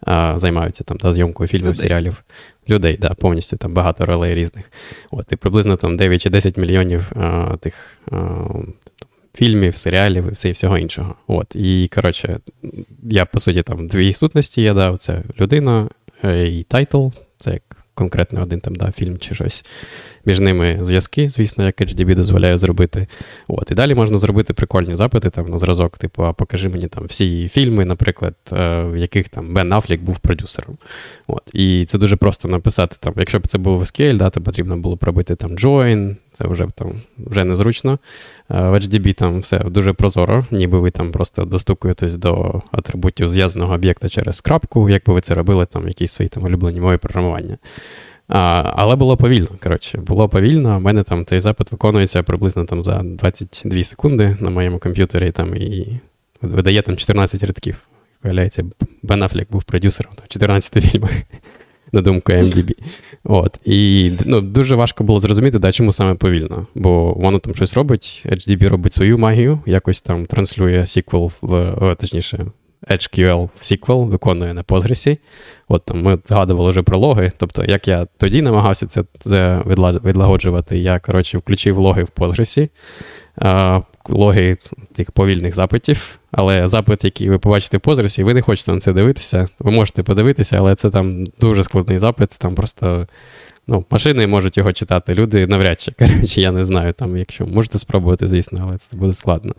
[0.00, 1.80] а, займаються там та зйомкою фільмів, людей.
[1.82, 2.24] серіалів.
[2.68, 4.72] Людей, да, повністю там багато ролей різних.
[5.10, 8.44] От, І приблизно там 9 чи 10 мільйонів а, тих а,
[9.34, 11.14] фільмів, серіалів і все, всього іншого.
[11.26, 12.40] От, І коротше,
[13.02, 15.88] я по суті там дві сутності я дав: це людина
[16.24, 17.08] е, і title,
[17.38, 17.62] це як
[17.94, 19.64] конкретно один там да, фільм чи щось
[20.26, 23.06] між ними зв'язки, звісно, як EdgeDB дозволяє зробити.
[23.48, 27.04] От, І далі можна зробити прикольні запити там на зразок, типу, а покажи мені там
[27.04, 30.76] всі фільми, наприклад, е, в яких там Бен Афлік був продюсером.
[31.26, 34.76] От, І це дуже просто написати, там, якщо б це був SQL, да, то потрібно
[34.76, 37.98] було пробити там join, це вже там вже незручно.
[38.50, 43.74] Е, в HDB там все дуже прозоро, ніби ви там просто достукуєтесь до атрибутів зв'язаного
[43.74, 47.58] об'єкта через крапку, як би ви це робили там якісь свої там улюблені мови програмування.
[48.28, 49.48] А, Але було повільно.
[49.62, 50.76] коротше, Було повільно.
[50.76, 55.56] У мене там цей запит виконується приблизно там за 22 секунди на моєму комп'ютері там
[55.56, 56.00] і
[56.42, 57.76] видає там 14 рядків.
[58.22, 58.64] Виявляється,
[59.02, 61.10] Бен Афлік був продюсером 14 фільмів,
[61.92, 62.72] на думку MDB.
[63.24, 63.58] От.
[63.64, 66.66] І ну, дуже важко було зрозуміти, да, чому саме повільно.
[66.74, 72.46] Бо воно там щось робить, HDB робить свою магію, якось там транслює сіквел в, точніше,
[72.90, 75.18] HQL SQL виконує на Postgres.
[75.68, 77.32] От там ми згадували вже про логи.
[77.36, 79.62] Тобто, як я тоді намагався це це
[80.04, 82.68] відлагоджувати, я коротше, включив логи в Postgres,
[84.08, 84.56] логи
[84.94, 86.18] тих повільних запитів.
[86.30, 89.48] Але запит, який ви побачите в Postgres, ви не хочете на це дивитися.
[89.58, 92.30] Ви можете подивитися, але це там дуже складний запит.
[92.38, 93.06] Там просто
[93.66, 95.14] ну, машини можуть його читати.
[95.14, 95.92] Люди навряд чи.
[95.98, 99.52] Коротше, я не знаю, там, якщо можете спробувати, звісно, але це буде складно.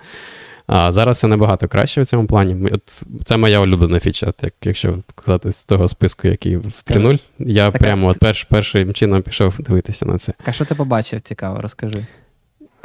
[0.68, 2.70] А зараз це набагато краще в цьому плані.
[2.72, 7.20] От Це моя улюблена фіча, як, якщо сказати з того списку, який в 3.0.
[7.40, 10.34] Я так, прямо от перш, першим чином пішов дивитися на це.
[10.46, 12.06] А що ти побачив, цікаво, розкажи.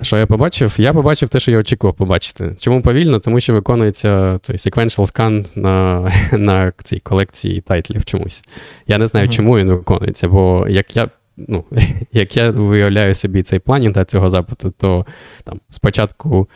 [0.03, 0.75] Що я побачив?
[0.79, 2.57] Я побачив те, що я очікував побачити.
[2.61, 3.19] Чому повільно?
[3.19, 8.45] Тому що виконується цей sequential scan на на цій колекції тайтлів чомусь.
[8.87, 9.37] Я не знаю, uh-huh.
[9.37, 11.65] чому він виконується, бо як я ну,
[12.13, 15.07] як я виявляю собі цей планінг для цього запиту, то
[15.45, 16.49] там спочатку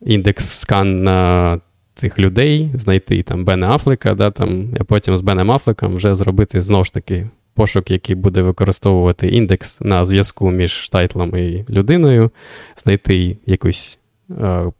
[0.00, 1.60] індекс скан на
[1.94, 6.62] цих людей, знайти там Бена Афлека, да, там, а потім з Беном Афлеком вже зробити
[6.62, 12.30] знову ж таки пошук, який буде використовувати індекс на зв'язку між тайтлом і людиною,
[12.76, 13.98] знайти якусь
[14.30, 14.72] е,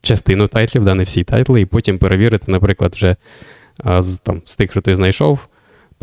[0.00, 3.16] частину тайтлів, да, не всі тайтли, і потім перевірити, наприклад, вже
[3.86, 5.38] е, з, там, з тих, що ти знайшов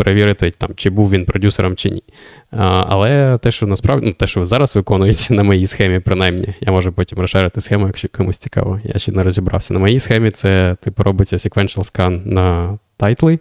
[0.04, 2.04] перевірити, там, чи був він продюсером чи ні.
[2.52, 6.72] А, Але те, що насправді ну, те, що зараз виконується на моїй схемі, принаймні, я
[6.72, 8.80] можу потім розширити схему, якщо комусь цікаво.
[8.84, 9.74] Я ще не розібрався.
[9.74, 13.40] На моїй схемі це типу робиться sequential scan на тайтли.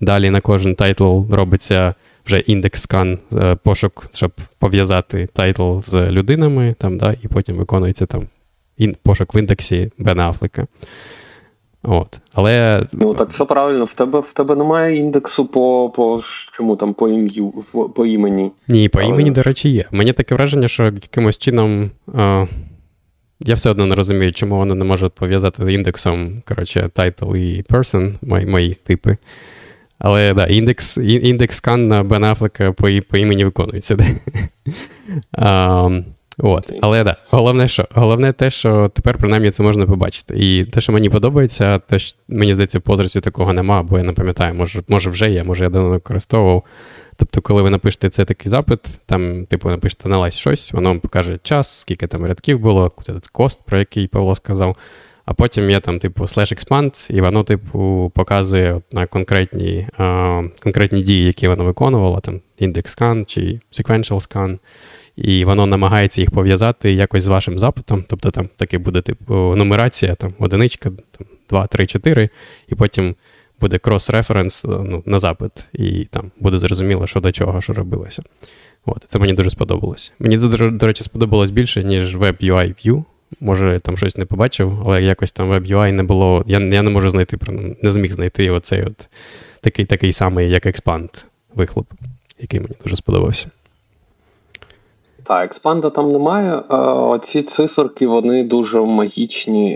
[0.00, 1.94] Далі на кожен тайтл робиться
[2.26, 8.06] вже index scan, е, пошук, щоб пов'язати тайтл з людинами, там, да, і потім виконується
[8.06, 8.26] там
[9.02, 10.66] пошук в індексі Бена Афлека.
[11.90, 12.18] От.
[12.34, 12.86] Але...
[12.92, 16.22] Ну так все правильно, в тебе в тебе немає індексу по по
[16.56, 17.52] чому там по ім'ю,
[17.94, 18.52] по імені.
[18.68, 19.08] Ні, по Але...
[19.08, 19.84] імені, до речі, є.
[19.90, 21.90] Мені таке враження, що якимось чином.
[22.14, 22.46] А...
[23.40, 27.62] Я все одно не розумію, чому вони не можуть пов'язати з індексом, коротше, title і
[27.62, 29.16] person, мої, мої типи.
[29.98, 33.96] Але да, індекс індекс скан на Бен Афлека по по імені виконується.
[35.32, 36.04] um,
[36.38, 40.34] От, але да, головне, що головне те, що тепер принаймні це можна побачити.
[40.36, 44.04] І те, що мені подобається, те, що мені здається, в позорці такого нема, бо я
[44.04, 46.64] не пам'ятаю, може, може вже є, може я давно використовував.
[47.16, 51.38] Тобто, коли ви напишете цей такий запит, там, типу, напишете налазь щось, воно вам покаже
[51.42, 52.90] час, скільки там рядків було,
[53.32, 54.76] кост, про який Павло сказав.
[55.24, 59.88] А потім є там, типу, slash expand, і воно, типу, показує на конкретні
[60.62, 64.58] конкретні дії, які воно виконувало, там index scan чи sequential scan
[65.22, 68.04] і воно намагається їх пов'язати якось з вашим запитом.
[68.08, 72.28] Тобто там таки буде типу нумерація, там одиничка, там 2, 3, 4,
[72.68, 73.14] і потім
[73.60, 78.22] буде крос-референс ну, на запит, і там буде зрозуміло, що до чого, що робилося.
[78.86, 80.12] От, Це мені дуже сподобалось.
[80.18, 83.04] Мені, до, до речі, сподобалось більше, ніж Web UI View.
[83.40, 86.44] Може, там щось не побачив, але якось там Web UI не було.
[86.46, 87.38] Я я не можу знайти,
[87.82, 89.08] не зміг знайти оцей от
[89.60, 91.86] такий такий самий, як Expand вихлоп,
[92.40, 93.50] який мені дуже сподобався.
[95.28, 96.54] Так, експанда там немає.
[97.08, 99.72] Оці циферки вони дуже магічні,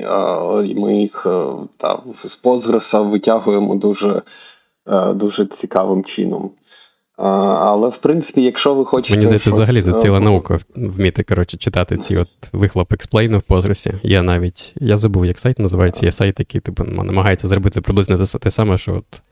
[0.64, 1.44] і ми їх е,
[1.76, 4.22] та, з Позгреса витягуємо дуже
[4.88, 6.50] е, дуже цікавим чином.
[7.16, 9.14] Але в принципі, якщо ви хочете.
[9.14, 9.58] Мені здається, щось...
[9.58, 13.94] взагалі це ціла е, наука вміти коротше, читати ці от вихлоп експлейну в Позгресі.
[14.02, 16.06] Я навіть я забув, як сайт називається.
[16.06, 19.22] Є сайт, який типу, намагається зробити приблизно те, саме, що от.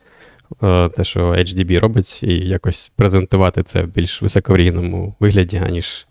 [0.97, 6.07] Те, що HDB робить, і якось презентувати це в більш високоврійному вигляді, аніж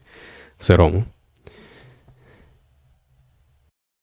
[0.60, 1.04] сирому.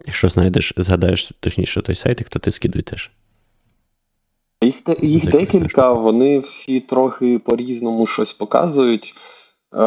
[0.07, 3.11] Якщо знайдеш, згадаєш точніше той сайт, хто ти скидуй теж.
[4.63, 9.15] Їх їх декілька, вони всі трохи по-різному щось показують.
[9.75, 9.79] Е,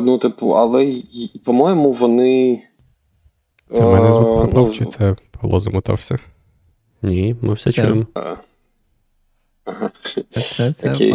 [0.00, 1.02] Ну, типу, але,
[1.44, 2.62] по-моєму, вони.
[3.74, 6.18] Це в мене звук пропав, ну, чи це Павло замотався?
[7.02, 8.06] Ні, ми все чуємо.
[8.14, 8.40] Ага.
[10.30, 11.14] Це, це Окей.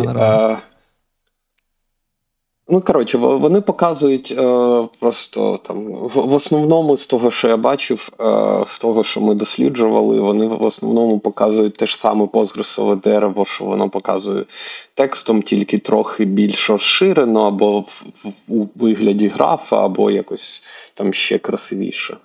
[2.74, 8.10] Ну, коротше, вони показують е, просто там в, в основному з того, що я бачив,
[8.20, 8.24] е,
[8.68, 13.66] з того, що ми досліджували, вони в основному показують те ж саме позгресове дерево, що
[13.66, 14.46] воно показує
[14.94, 20.64] текстом, тільки трохи більш розширено, або в, в, у вигляді графа, або якось
[20.94, 22.18] там ще красивіше.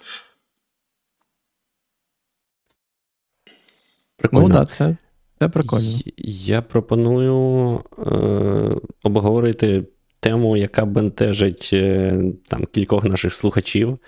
[4.16, 4.48] Прикольно.
[4.48, 4.96] Ну, так, це,
[5.38, 5.98] це прикольно.
[6.26, 9.84] Я пропоную е, обговорити
[10.20, 13.98] тему, яка бентежить е, там кількох наших слухачів.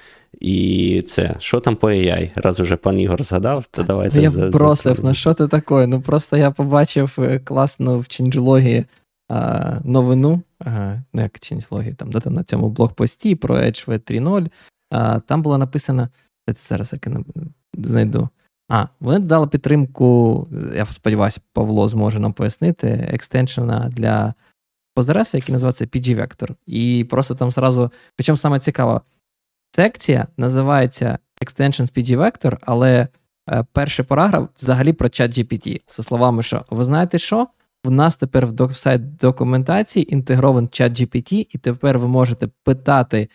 [0.40, 2.30] І це, що там по AI?
[2.34, 4.22] Раз уже пан Ігор згадав, то давайте.
[4.22, 5.02] Я за, бросив, за...
[5.02, 5.86] ну що ти таке?
[5.86, 8.84] Ну просто я побачив е, класну в ченджлогі
[9.84, 10.42] новину.
[10.58, 14.48] Ага, ну як ченджлогі, там, де там на цьому блокпості про V3.0.
[14.90, 16.08] А, Там було написано.
[16.46, 17.24] Це зараз як я
[17.74, 18.28] знайду.
[18.68, 24.34] А, вони дали підтримку, я сподіваюся, Павло зможе нам пояснити, екстеншена для
[24.96, 26.54] Postgres, який називається PG Vector.
[26.66, 29.02] І просто там зразу, причому саме цікаво,
[29.76, 33.08] секція називається Extensions PG Vector, але
[33.50, 35.80] е, перший параграф взагалі про чат GPT.
[35.88, 37.46] Зі словами, що ви знаєте що?
[37.84, 43.28] В нас тепер в сайт документації інтегрований чат GPT, і тепер ви можете питати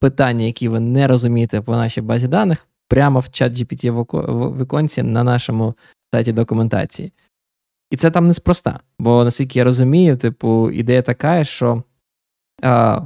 [0.00, 5.02] питання, які ви не розумієте по нашій базі даних, прямо в чат GPT в віконці
[5.02, 5.74] на нашому
[6.14, 7.12] сайті документації.
[7.90, 8.80] І це там неспроста.
[8.98, 11.82] Бо наскільки я розумію, типу, ідея така, що
[12.62, 13.00] а,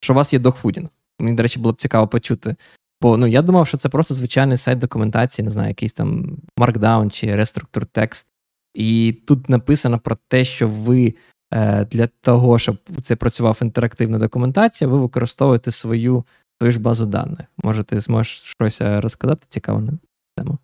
[0.00, 0.88] що у вас є догфудінг.
[1.18, 2.56] Мені, до речі, було б цікаво почути.
[3.00, 7.10] Бо ну, я думав, що це просто звичайний сайт документації, не знаю, якийсь там Markdown
[7.10, 8.28] чи Restructure текст.
[8.74, 11.14] І тут написано про те, що ви
[11.54, 16.24] е, для того, щоб це працював інтерактивна документація, ви використовуєте свою
[16.62, 17.46] свою ж базу даних.
[17.64, 19.92] Може, ти зможеш щось е, розказати цікаво на
[20.36, 20.58] тему?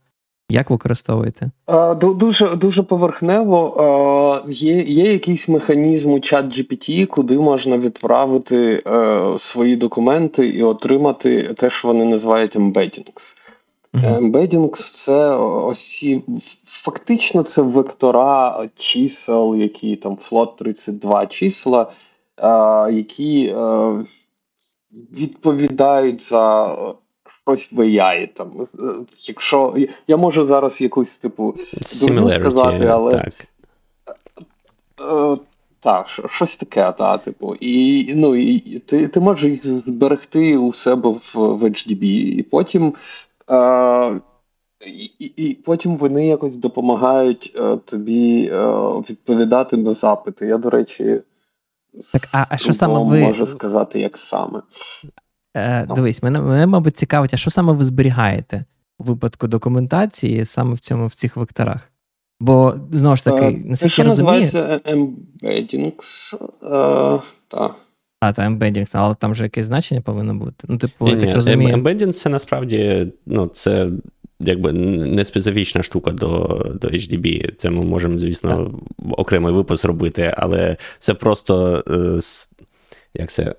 [0.51, 1.51] Як використовуєте?
[2.01, 4.43] Дуже дуже поверхнево.
[4.49, 11.43] Є є якийсь механізм у чат GPT, куди можна відправити е, свої документи і отримати
[11.43, 13.37] те, що вони називають embeddings.
[13.95, 16.07] Embeddings– це ось
[16.65, 21.91] фактично це вектора чисел, які там float 32 числа,
[22.91, 23.93] які е,
[25.13, 26.77] відповідають за
[27.57, 28.29] щось в AI.
[28.35, 29.77] Там, е, якщо
[30.09, 31.55] Я можу зараз якусь типу
[32.01, 33.11] дурну сказати, але.
[33.13, 33.35] Так.
[35.01, 35.37] Е,
[35.81, 41.11] так, щось таке, та, типу, і ну, і ти ти можеш їх зберегти у себе
[41.11, 42.95] в в HDB, і потім
[43.51, 44.21] е,
[45.19, 48.67] і, і потім вони якось допомагають е, тобі е,
[49.11, 50.47] відповідати на запити.
[50.47, 51.21] Я, до речі,
[52.13, 53.21] так, а, а що саме ви...
[53.21, 54.63] можу сказати, як саме.
[55.59, 58.65] Е, Дивись, мене, мене, мабуть, цікавить, а що саме ви зберігаєте
[58.99, 61.93] у випадку документації саме в цьому в цих векторах?
[62.41, 64.41] Бо знову ж таки, е, наскільки я розумію...
[64.41, 66.35] називається embeddings.
[66.63, 67.75] Е, та.
[68.21, 70.67] А, та embeddings, але там же якесь значення повинно бути.
[70.69, 71.77] Ну, типу, ні, я так розумію.
[71.77, 73.91] Embeddings це насправді, ну, це
[74.41, 76.29] якби не специфічна штука до
[76.81, 77.55] до HDB.
[77.57, 79.19] Це ми можемо, звісно, так.
[79.19, 81.85] окремий випуск робити, але це просто
[83.15, 83.55] як це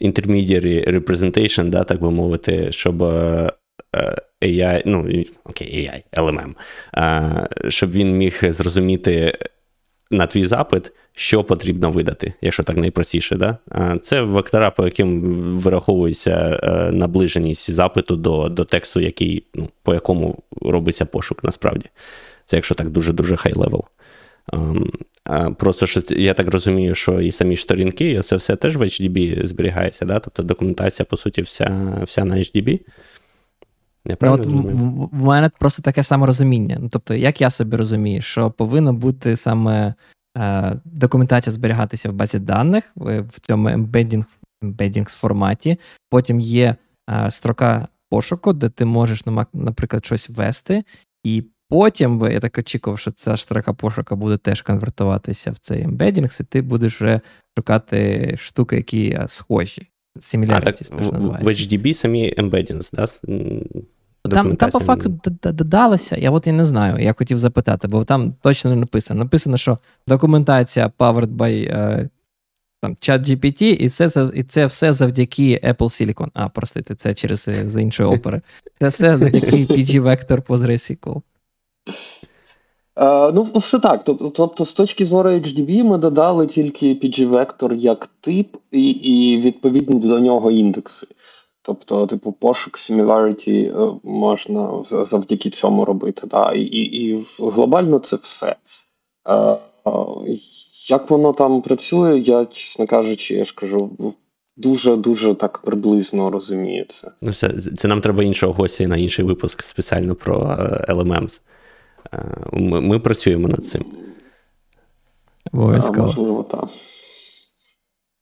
[0.00, 3.52] intermediary representation, да, так би мовити, щоб е,
[3.96, 6.54] е, AI, ну, окей, AI, LMM,
[7.70, 9.32] щоб він міг зрозуміти
[10.10, 13.36] на твій запит, що потрібно видати, якщо так найпростіше.
[13.36, 13.58] Да?
[14.02, 15.20] Це вектора, по яким
[15.58, 21.86] вираховується е, наближеність запиту до до тексту, який, ну, по якому робиться пошук насправді.
[22.44, 23.84] Це якщо так дуже-дуже high level.
[25.56, 30.04] Просто що я так розумію, що і самі сторінки, це все теж в EdgeDB зберігається,
[30.04, 30.20] да?
[30.20, 32.80] тобто документація, по суті, вся вся на EdgeDB.
[34.08, 34.46] Я ну, от
[35.12, 36.78] В мене просто таке саме розуміння.
[36.80, 39.94] Ну, Тобто, як я собі розумію, що повинна бути саме
[40.38, 44.24] е, документація зберігатися в базі даних в цьому embedding,
[44.62, 45.78] embedding форматі.
[46.10, 46.76] Потім є
[47.10, 49.22] е, строка пошуку, де ти можеш,
[49.52, 50.84] наприклад, щось ввести,
[51.24, 55.82] і Потім би я так очікував, що ця штрака пошука буде теж конвертуватися в цей
[55.82, 57.20] ембедінг, і ти будеш вже
[57.58, 59.88] шукати штуки, які схожі.
[60.48, 63.06] А, так, в, HDB самі embeddings, да?
[64.30, 68.34] Там там по факту додалося, я от і не знаю, я хотів запитати, бо там
[68.42, 69.24] точно не написано.
[69.24, 72.08] Написано, що документація powered by uh,
[72.82, 76.28] там, ChatGPT, і це і це все завдяки Apple Silicon.
[76.34, 78.40] А, простите, це через е, з іншої опери.
[78.80, 81.22] Це все завдяки PG Vector PostgreSQL.
[82.96, 84.04] Е, ну, все так.
[84.34, 90.20] Тобто, з точки зору HDB ми додали тільки PG-вектор як тип, і і відповідні до
[90.20, 91.06] нього індекси.
[91.62, 96.26] Тобто, типу, пошук similarity е, можна завдяки цьому робити.
[96.26, 96.52] Да?
[96.52, 98.56] І і, глобально це все.
[99.28, 99.56] Е,
[100.88, 103.90] як воно там працює, я, чесно кажучи, я ж кажу,
[104.56, 107.10] дуже-дуже так приблизно розумію це.
[107.20, 110.36] Ну, все, це нам треба іншого гостя на інший випуск спеціально про
[110.88, 111.40] LMMs.
[112.52, 113.84] Ми, ми працюємо над цим.
[115.52, 116.06] Обов'язково.
[116.06, 116.68] Можливо, так.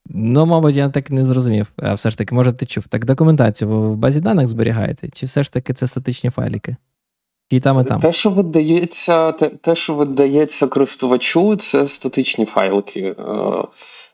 [0.06, 1.72] Ну, мабуть, я так не зрозумів.
[1.76, 2.88] А все ж таки, може, ти чув.
[2.88, 5.08] Так документацію ви в базі даних зберігаєте?
[5.08, 6.76] Чи все ж таки це статичні файлики?
[7.50, 8.00] І там, і там.
[8.00, 13.00] Те, що видається, те, те, що видається користувачу, це статичні файлики.
[13.00, 13.14] Е,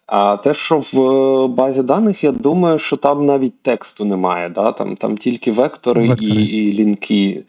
[0.06, 4.48] а те, що в базі даних, я думаю, що там навіть тексту немає.
[4.48, 4.72] Да?
[4.72, 6.42] Там там тільки вектори, вектори.
[6.42, 7.44] І, і лінки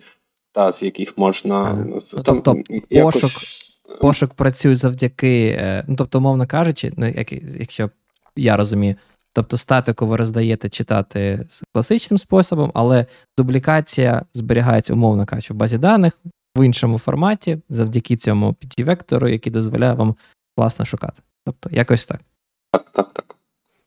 [0.52, 1.74] та, з яких можна.
[1.74, 3.22] Ну, ну, там, Тобто якось...
[3.22, 3.72] пошук
[4.02, 7.90] пошук працює завдяки, е, ну тобто, умовно кажучи, ну, як, якщо
[8.36, 8.96] я розумію,
[9.34, 13.06] тобто статику ви роздаєте читати з класичним способом, але
[13.38, 16.20] дублікація зберігається, умовно кажучи, в базі даних
[16.56, 20.16] в іншому форматі, завдяки цьому PG-вектору, який дозволяє вам
[20.58, 21.22] класно шукати.
[21.46, 22.22] Тобто, якось так.
[22.72, 23.36] Так, так, так.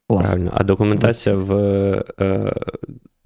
[0.08, 0.26] Клас.
[0.26, 0.50] Правильно.
[0.54, 1.52] А документація в
[2.20, 2.54] е,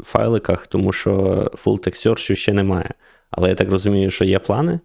[0.02, 1.12] файликах, тому що
[1.54, 2.94] full text search ще немає.
[3.30, 4.80] Але я так розумію, що є плани?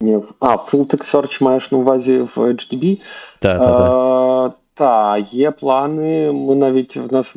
[0.00, 3.00] Ні, А, Full Text Search маєш на увазі в HDB?
[3.38, 4.54] Так, так, так.
[4.74, 6.32] Так, є плани.
[6.32, 7.36] Ми навіть в нас.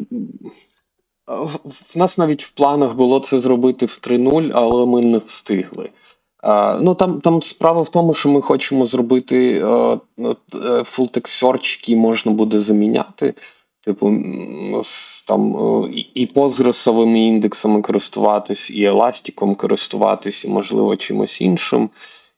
[1.65, 5.89] В нас навіть в планах було це зробити в 3.0, але ми не встигли.
[6.43, 9.99] Uh, ну Там там справа в тому, що ми хочемо зробити uh,
[10.57, 13.33] full text search, який можна буде заміняти.
[13.87, 14.05] Типу,
[15.27, 21.89] там е, і позросовими індексами користуватись, і еластиком користуватись, і, можливо, чимось іншим.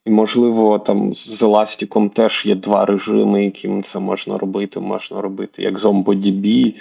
[0.06, 4.80] І, можливо, там з еластиком теж є два режими, яким це можна робити.
[4.80, 6.76] Можна робити як ZomboDB,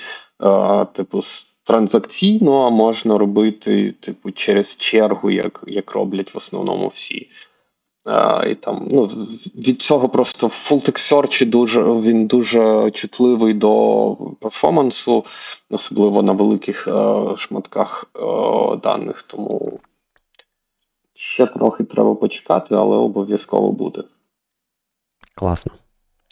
[0.45, 1.21] е, типу,
[1.65, 7.29] транзакційно, а можна робити, типу, через чергу, як як роблять в основному всі.
[8.51, 9.07] І там, ну,
[9.55, 15.25] Від цього просто Full Text Search дуже, він дуже чутливий до перформансу,
[15.71, 18.21] особливо на великих е, шматках е,
[18.77, 19.23] даних.
[19.23, 19.81] Тому
[21.15, 24.03] ще трохи треба почекати, але обов'язково буде.
[25.35, 25.73] Класно.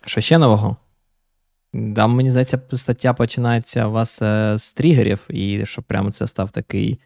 [0.06, 0.76] Що ще нового?
[1.96, 6.50] Там, мені здається, стаття починається у вас е, з тригерів, і щоб прямо це став
[6.50, 6.98] такий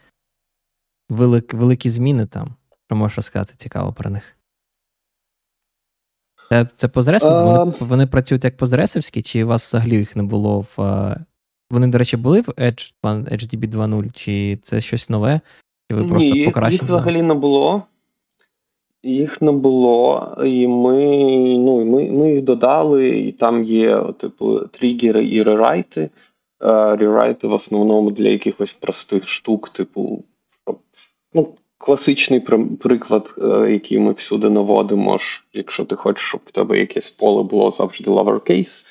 [1.08, 2.54] велик, великі зміни там.
[2.86, 4.36] Що можеш розказати цікаво про них?
[6.52, 7.44] Це це Postgres?
[7.44, 10.82] Вони вони працюють як Postgresівські, чи у вас взагалі їх не було в.
[10.82, 11.24] Е,
[11.70, 15.40] вони, до речі, були в Edge, HDB 2.0, чи це щось нове?
[15.90, 16.74] Чи ви просто Ні, покращили?
[16.74, 17.82] Їх взагалі не було.
[19.02, 20.94] Їх не було, і ми
[21.58, 26.10] ну, ми, ми їх додали, і там є, типу, тригери і рерайти.
[26.60, 30.24] Рерайти в основному для якихось простих штук, типу,
[31.34, 31.48] ну,
[31.82, 32.40] Класичний
[32.80, 35.18] приклад, е, який ми всюди наводимо,
[35.52, 38.86] якщо ти хочеш, щоб в тебе якесь поле було завжди lowercase,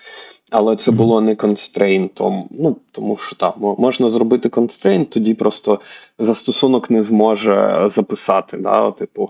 [0.49, 5.79] але це було не constraint, ну, тому що так, можна зробити constraint, тоді просто
[6.19, 9.29] застосунок не зможе записати, да, типу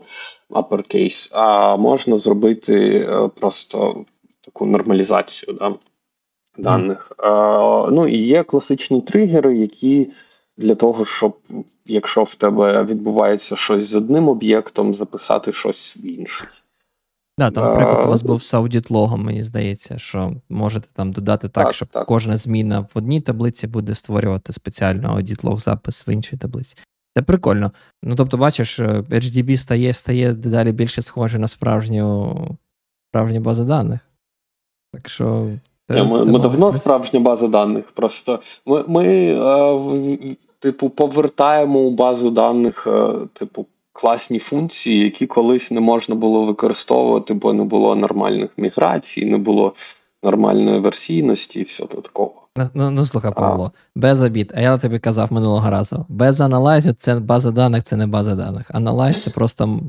[0.50, 4.06] uppercase, а можна зробити е, просто
[4.42, 5.76] таку нормалізацію да,
[6.58, 7.12] даних.
[7.18, 7.92] Mm.
[7.92, 10.08] Ну і є класичні тригери, які
[10.60, 11.38] для того, щоб
[11.86, 16.48] якщо в тебе відбувається щось з одним об'єктом, записати щось в інший.
[17.38, 21.64] Да, там, наприклад, у вас був з аудітлогом, мені здається, що можете там додати так,
[21.64, 22.08] так щоб так.
[22.08, 26.76] кожна зміна в одній таблиці буде створювати спеціально аудітлог запис в іншій таблиці.
[27.16, 27.72] Це прикольно.
[28.04, 32.58] Ну, тобто, бачиш, HDB стає стає дедалі більше схоже на справжню
[33.10, 34.00] справжню базу даних.
[34.94, 35.50] Так що.
[35.88, 37.92] Це, ми це ми давно справжня база даних.
[37.92, 45.72] Просто ми ми е, типу, повертаємо у базу даних, е, типу, класні функції, які колись
[45.72, 49.74] не можна було використовувати, бо не було нормальних міграцій, не було
[50.24, 52.34] нормальної версійності і все такого.
[52.58, 53.80] Ну, ну, ну слухай, Павло, а.
[53.96, 54.54] без обід.
[54.56, 56.06] А я тобі казав минулого разу.
[56.10, 58.72] Без аналайзу це база даних, це не база даних.
[58.72, 59.80] Аналайз це просто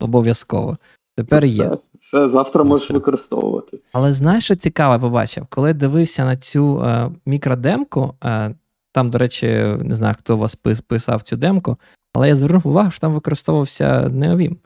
[0.00, 0.76] обов'язково.
[1.16, 1.70] Тепер все, є.
[2.00, 2.94] Все, завтра можеш все.
[2.94, 3.78] використовувати.
[3.92, 5.46] Але знаєш, що цікаве побачив?
[5.50, 8.54] Коли дивився на цю е, мікродемку, е,
[8.98, 9.46] там, до речі,
[9.82, 10.54] не знаю, хто у вас
[10.86, 11.76] писав цю демку,
[12.12, 14.58] але я звернув увагу, що там використовувався Неовім.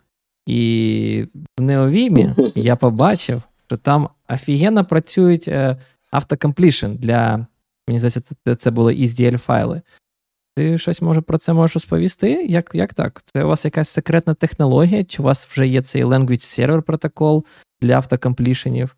[0.46, 1.26] І
[1.58, 5.50] в Неовімі я побачив, що там офігенно працюють
[6.10, 7.46] автокомплішн для,
[7.88, 8.22] мені здається,
[8.58, 9.82] це були SDL файли.
[10.56, 12.30] Ти щось може про це можеш розповісти?
[12.48, 13.22] Як як так?
[13.24, 15.04] Це у вас якась секретна технологія?
[15.04, 17.44] Чи у вас вже є цей language server протокол
[17.82, 18.96] для автокомплішенів?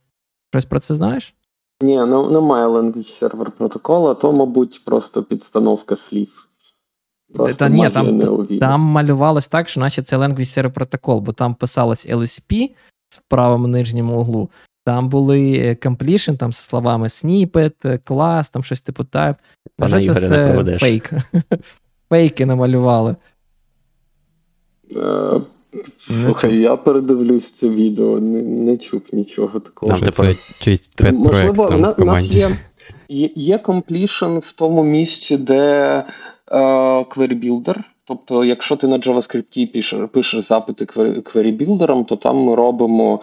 [0.52, 1.34] Щось про це знаєш?
[1.80, 6.48] Ні, ну немає language server протокола, то, мабуть, просто підстановка слів.
[7.34, 8.20] Просто Та ні, там
[8.60, 12.70] там малювалось так, що наче це language server протокол, бо там писалось LSP
[13.08, 14.50] в правому нижньому углу.
[14.84, 19.36] Там були completion, там зі словами snippet, клас, там щось типу type.
[19.78, 21.10] Може, це все фейк.
[22.08, 23.16] Фейки намалювали.
[25.98, 29.92] Слухай, я передивлюсь це відео, не, не чув нічого такого.
[29.92, 32.56] Нам тепер чийсь Можливо, на, в нас є
[33.08, 36.04] є, є completion в тому місці, де
[36.48, 37.76] uh, query builder.
[38.04, 43.22] Тобто, якщо ти на JavaScript пишеш, пишеш запити query builder, то там ми робимо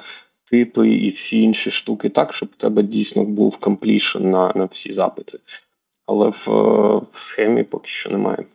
[0.52, 4.94] типи і всі інші штуки так, щоб в тебе дійсно був completion на на всі
[4.94, 5.40] запити.
[6.06, 6.48] Але в,
[7.12, 8.46] в схемі поки що немає.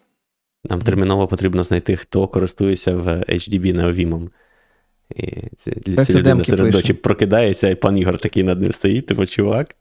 [0.70, 4.30] Нам терміново потрібно знайти, хто користується в HDB неовімом.
[5.16, 5.72] І це,
[6.04, 9.76] ця людина серед ночі прокидається, і пан Ігор такий над ним стоїть, типу, чувак.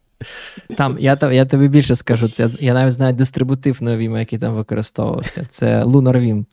[0.77, 5.45] Там, Я я тобі більше скажу, це, я навіть знаю дистрибутив Neovim, який там використовувався.
[5.49, 6.45] Це LunarVim.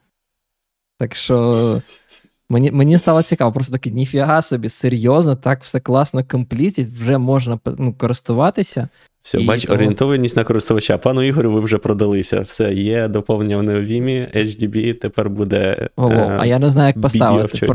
[0.99, 1.83] Так що
[2.51, 7.59] Мені мені стало цікаво, просто таки, ніфіга собі, серйозно, так все класно комплітить, вже можна
[7.79, 8.89] ну, користуватися.
[9.23, 9.77] Все, і бач, тому...
[9.77, 10.99] орієнтованість на користувача.
[10.99, 12.41] Пану Ігорю, ви вже продалися.
[12.41, 15.89] Все, є доповнення в Неовімі, HDB, тепер буде.
[15.97, 17.67] Ого, е- а я не знаю, як поставити.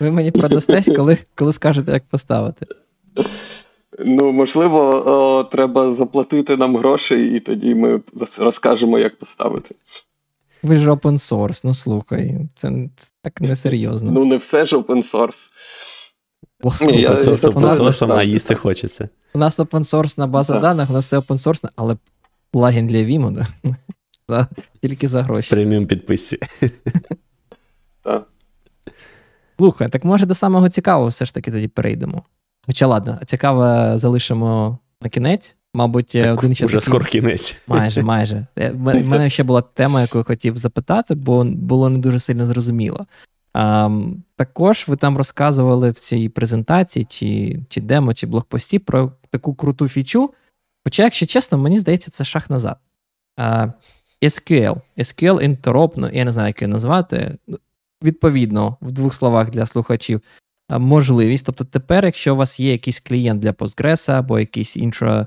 [0.00, 2.66] Ви мені продастесь, коли коли скажете, як поставити.
[4.04, 8.00] Ну, можливо, о, треба заплатити нам гроші, і тоді ми
[8.38, 9.74] розкажемо, як поставити.
[10.62, 12.88] Ви ж open source, ну слухай, це,
[13.22, 14.10] так несерйозно.
[14.12, 15.50] Ну, не все ж open source.
[16.80, 19.08] Ні, open source, а їсти хочеться.
[19.34, 20.62] У нас open source база так.
[20.62, 21.96] даних, у нас все open source, але
[22.50, 23.46] плагін для Vimo, да?
[24.28, 24.48] за,
[24.82, 25.50] тільки за гроші.
[25.50, 26.38] Преміум підписці.
[28.02, 28.26] Так.
[29.58, 32.24] Слухай, так може до самого цікавого все ж таки тоді перейдемо.
[32.66, 35.56] Хоча ладно, цікаве залишимо на кінець.
[35.74, 36.86] Мабуть, так один ще вже такий...
[36.86, 37.68] скоро кінець.
[37.68, 38.46] Майже, майже.
[38.56, 38.72] У е,
[39.04, 43.06] мене ще була тема, яку я хотів запитати, бо було не дуже сильно зрозуміло.
[43.52, 43.90] А,
[44.36, 49.88] Також ви там розказували в цій презентації, чи чи демо, чи блокпості про таку круту
[49.88, 50.30] фічу.
[50.84, 52.76] Хоча, якщо чесно, мені здається, це шах назад.
[53.36, 53.68] А,
[54.22, 54.80] SQL.
[54.98, 57.36] SQL Interop, ну, я не знаю, як її назвати.
[58.02, 60.20] Відповідно, в двох словах для слухачів.
[60.70, 61.46] Можливість.
[61.46, 65.26] Тобто, тепер, якщо у вас є якийсь клієнт для Postgres або якийсь інший Е,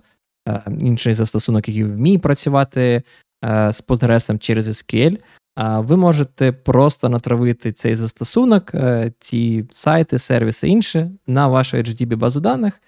[0.81, 3.03] інший застосунок, який вміє працювати
[3.45, 5.17] е, з Postgres через SQL,
[5.57, 12.39] ви можете просто натравити цей застосунок, е, ці сайти, сервіси інші на вашу HDB базу
[12.39, 12.81] даних,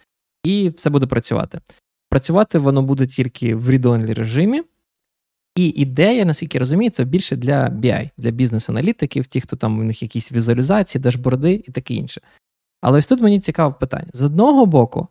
[0.44, 1.60] і все буде працювати.
[2.10, 4.64] Працювати воно буде тільки в read-only режимі.
[5.56, 9.84] І ідея, наскільки я розумію, це більше для BI, для бізнес-аналітиків, ті, хто там у
[9.84, 12.22] них якісь візуалізації, дашборди і таке інше.
[12.82, 15.08] Але ось тут мені цікаве питання: з одного боку,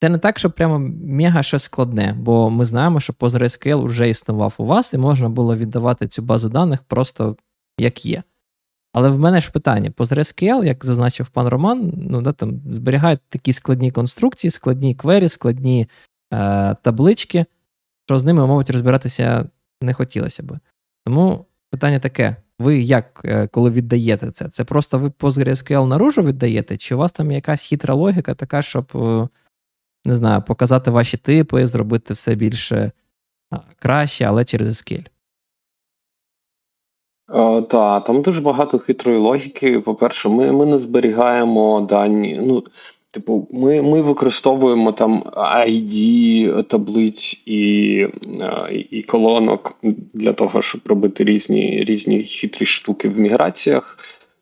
[0.00, 4.54] це не так, що прямо мега щось складне, бо ми знаємо, що PostgreSQL вже існував
[4.58, 7.36] у вас, і можна було віддавати цю базу даних просто
[7.78, 8.22] як є.
[8.92, 13.52] Але в мене ж питання: PostgreSQL, як зазначив пан Роман, ну, да, там зберігають такі
[13.52, 15.88] складні конструкції, складні квері, складні
[16.32, 17.46] е, таблички,
[18.06, 19.48] що з ними, мабуть, розбиратися
[19.82, 20.58] не хотілося би.
[21.06, 24.48] Тому питання таке: ви як, е, коли віддаєте це?
[24.48, 28.92] Це просто ви PostgreSQL наружу віддаєте, чи у вас там якась хитра логіка така, щоб.
[28.94, 29.28] Е,
[30.08, 32.90] не знаю, показати ваші типи, зробити все більше
[33.78, 35.06] краще, але через SQL.
[37.68, 39.80] Так, там дуже багато хитрої логіки.
[39.80, 42.40] По-перше, ми ми не зберігаємо дані.
[42.42, 42.64] Ну,
[43.10, 47.60] типу, ми ми використовуємо там ID таблиць і
[48.90, 49.78] і колонок
[50.14, 53.98] для того, щоб робити різні різні хитрі штуки в міграціях.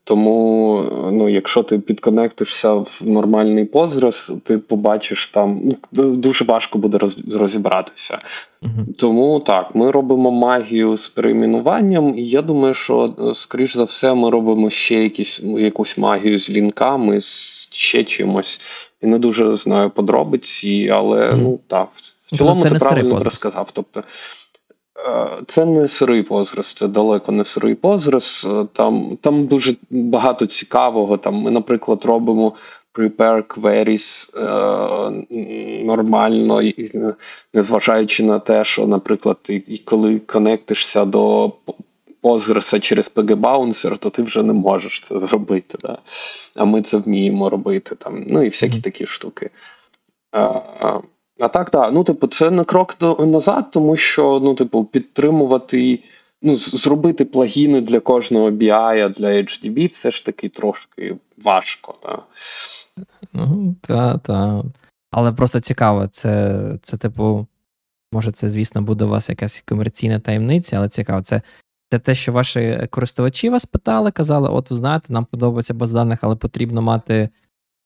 [0.09, 5.61] Тому, ну, якщо ти підконектишся в нормальний позраз, ти побачиш там
[5.93, 6.99] ну, дуже важко буде
[7.33, 8.19] розібратися.
[8.63, 8.99] Uh-huh.
[8.99, 14.31] Тому так, ми робимо магію з перейменуванням, і я думаю, що, скоріш за все, ми
[14.31, 18.61] робимо ще якісь, якусь магію з лінками, з ще чимось.
[19.03, 21.37] І не дуже знаю подробиці, але uh-huh.
[21.37, 21.89] ну так,
[22.27, 23.71] в цілому це ти правильно розказав.
[23.73, 24.03] Тобто
[24.46, 24.46] Е,
[25.47, 28.49] це не сирий позраз, це далеко не сирий позраз.
[28.51, 31.17] Е, там там дуже багато цікавого.
[31.17, 32.55] Там Ми, наприклад, робимо
[32.95, 35.25] prepare queries е,
[35.85, 36.63] нормально,
[37.55, 41.53] незважаючи на те, що, наприклад, ти коли конектишся до
[42.23, 45.79] Postgres через PG-Bouncer, то ти вже не можеш це зробити.
[45.83, 45.99] Да?
[46.57, 47.95] А ми це вміємо робити.
[47.95, 49.51] Там, Ну і всякі такі штуки.
[51.39, 51.93] А так, так.
[51.93, 56.03] Ну, типу, це не крок назад, тому що, ну, типу, підтримувати.
[56.43, 61.95] ну, зробити плагіни для кожного BI, для HDB все ж таки трошки важко.
[62.03, 62.23] Так,
[63.33, 64.65] ну, та, та.
[65.11, 67.47] Але просто цікаво, це, це, типу,
[68.13, 71.43] може, це, звісно, буде у вас якась комерційна таємниця, але цікаво, це
[71.91, 76.19] це те, що ваші користувачі вас питали, казали: от, ви знаєте, нам подобається баз даних,
[76.23, 77.29] але потрібно мати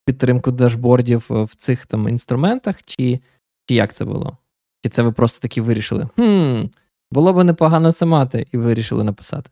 [0.04, 3.20] підтримку дашбордів в цих там інструментах, чи
[3.66, 4.36] чи як це було?
[4.84, 6.08] Чи це ви просто таки вирішили?
[6.16, 6.62] Хм,
[7.10, 9.50] було б непогано це мати, і вирішили написати.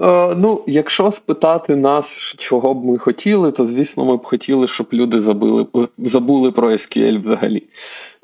[0.00, 2.06] Е, ну, якщо спитати нас,
[2.38, 5.66] чого б ми хотіли, то звісно, ми б хотіли, щоб люди забили,
[5.98, 7.62] забули про SQL взагалі.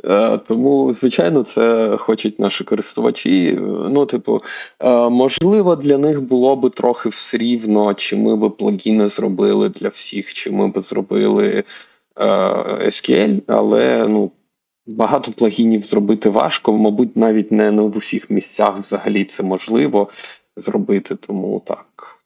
[0.04, 3.58] Е, тому, звичайно, це хочуть наші користувачі.
[3.90, 4.40] Ну, типу,
[4.80, 9.88] е, можливо, для них було б трохи все рівно, чи ми б плагіни зробили для
[9.88, 11.64] всіх, чи ми б зробили е,
[12.16, 14.30] SQL, але ну.
[14.86, 20.10] Багато плагінів зробити важко, мабуть, навіть не в усіх місцях взагалі це можливо
[20.56, 22.18] зробити, тому так.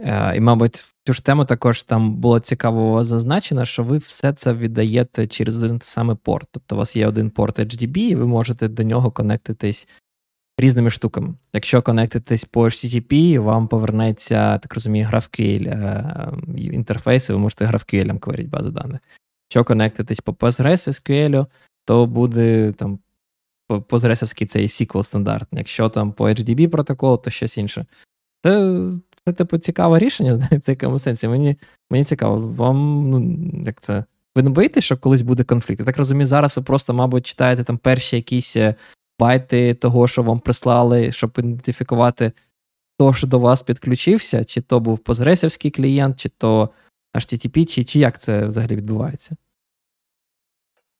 [0.00, 4.32] Е, і, мабуть, в цю ж тему також там було цікаво зазначено, що ви все
[4.32, 6.48] це віддаєте через один самий порт.
[6.50, 9.88] Тобто у вас є один порт HDB, і ви можете до нього конектитись
[10.58, 11.34] різними штуками.
[11.52, 18.18] Якщо конектитись по HTTP, вам повернеться, так розумію, GraphQL е, інтерфейс, і ви можете GraphQL
[18.18, 19.00] кверіть базу даних.
[19.48, 21.46] Якщо конектитись по PostgreSQL,
[21.84, 22.98] то буде там
[23.68, 25.60] Postgresовський цей SQL стандартний.
[25.60, 27.86] Якщо там по HDB протокол, то щось інше.
[28.42, 28.80] Це,
[29.24, 31.28] це типу, цікаве рішення, знаєте, в якому сенсі.
[31.28, 31.56] Мені
[31.90, 34.04] мені цікаво, вам, ну, як це.
[34.36, 35.80] Ви не боїтесь, що колись буде конфлікт?
[35.80, 38.74] Я так розумію, зараз ви просто, мабуть, читаєте там перші якісь е,
[39.18, 42.32] байти того, що вам прислали, щоб ідентифікувати
[42.98, 46.68] то, що до вас підключився, чи то був Postgresовський клієнт, чи то
[47.14, 49.36] HTTP, чи чи як це взагалі відбувається?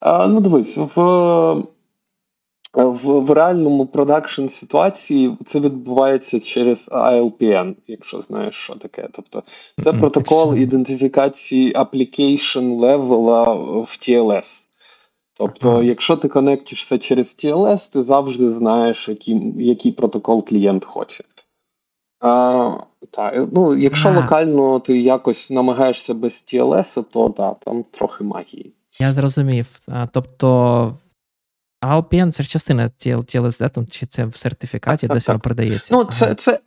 [0.00, 1.64] А, Ну, дивись, в
[2.74, 9.08] в, в реальному production ситуації це відбувається через ALPN, якщо знаєш, що таке.
[9.12, 9.42] Тобто
[9.82, 13.42] це протокол ідентифікації application level а
[13.82, 14.63] в TLS.
[15.36, 21.24] Тобто, якщо ти конектишся через TLS, ти завжди знаєш, який який протокол клієнт хоче.
[22.20, 22.76] А,
[23.10, 24.16] та, ну, Якщо uh-huh.
[24.16, 28.72] локально ти якось намагаєшся без TLS, то да, там трохи магії.
[28.98, 29.68] Я зрозумів.
[30.12, 30.98] Тобто
[31.80, 35.94] а LPN це ж частина TLSD, чи це в сертифікаті, десь воно продається?
[35.94, 36.60] Ну, це це,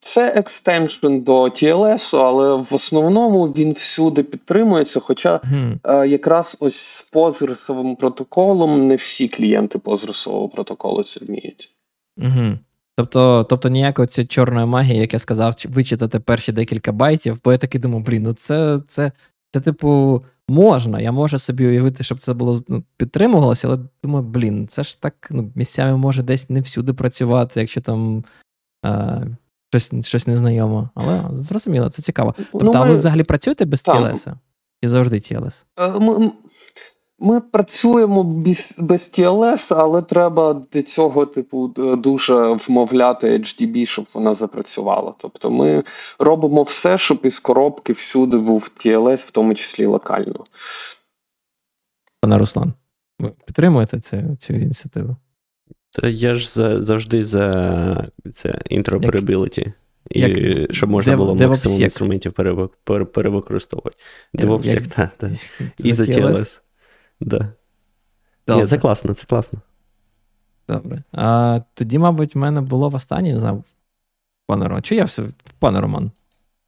[0.00, 5.00] це екстеншн до TLS, але в основному він всюди підтримується.
[5.00, 5.78] Хоча mm.
[5.84, 11.74] е, якраз ось з позрисовим протоколом не всі клієнти позрисового протоколу це вміють.
[12.18, 12.58] Угу.
[12.96, 17.58] Тобто тобто ніякої цієї чорної магії, як я сказав, вичитати перші декілька байтів, бо я
[17.58, 19.12] таки думав, блін, ну це, це,
[19.50, 20.22] це типу.
[20.50, 25.00] Можна, я можу собі уявити, щоб це було ну, підтримувалося, але думаю, блін, це ж
[25.02, 28.24] так ну, місцями може десь не всюди працювати, якщо там
[28.82, 29.20] а,
[29.70, 30.90] щось щось незнайомо.
[30.94, 32.34] Але зрозуміло, це цікаво.
[32.38, 32.80] Ну, тобто, ну, ми...
[32.80, 34.32] а ви взагалі працюєте без TLS?
[34.82, 35.64] Чи завжди TLS?
[35.80, 36.32] Е, ми,
[37.18, 44.34] ми працюємо без без TLS, але треба для цього, типу, дуже вмовляти HDB, щоб вона
[44.34, 45.14] запрацювала.
[45.18, 45.84] Тобто ми
[46.18, 50.44] робимо все, щоб із коробки всюди був TLS, в тому числі локально.
[52.20, 52.72] Пане Руслан,
[53.18, 55.16] ви підтримуєте цю, цю ініціативу?
[55.92, 56.48] Та я ж
[56.84, 59.72] завжди за це interoperability.
[60.10, 62.32] І як, щоб можна було максимум інструментів
[63.12, 63.96] перевикористовувати.
[64.34, 65.32] DevOps, так, так.
[65.78, 66.60] І за TLS.
[67.20, 67.52] Да.
[68.48, 69.60] Ні, Це класно, це класно.
[70.68, 71.02] Добре.
[71.12, 73.64] А Тоді, мабуть, в мене було в останній, не знаю,
[74.46, 74.82] пане Роман.
[74.82, 75.22] Чи я все,
[75.58, 76.10] пане Роман?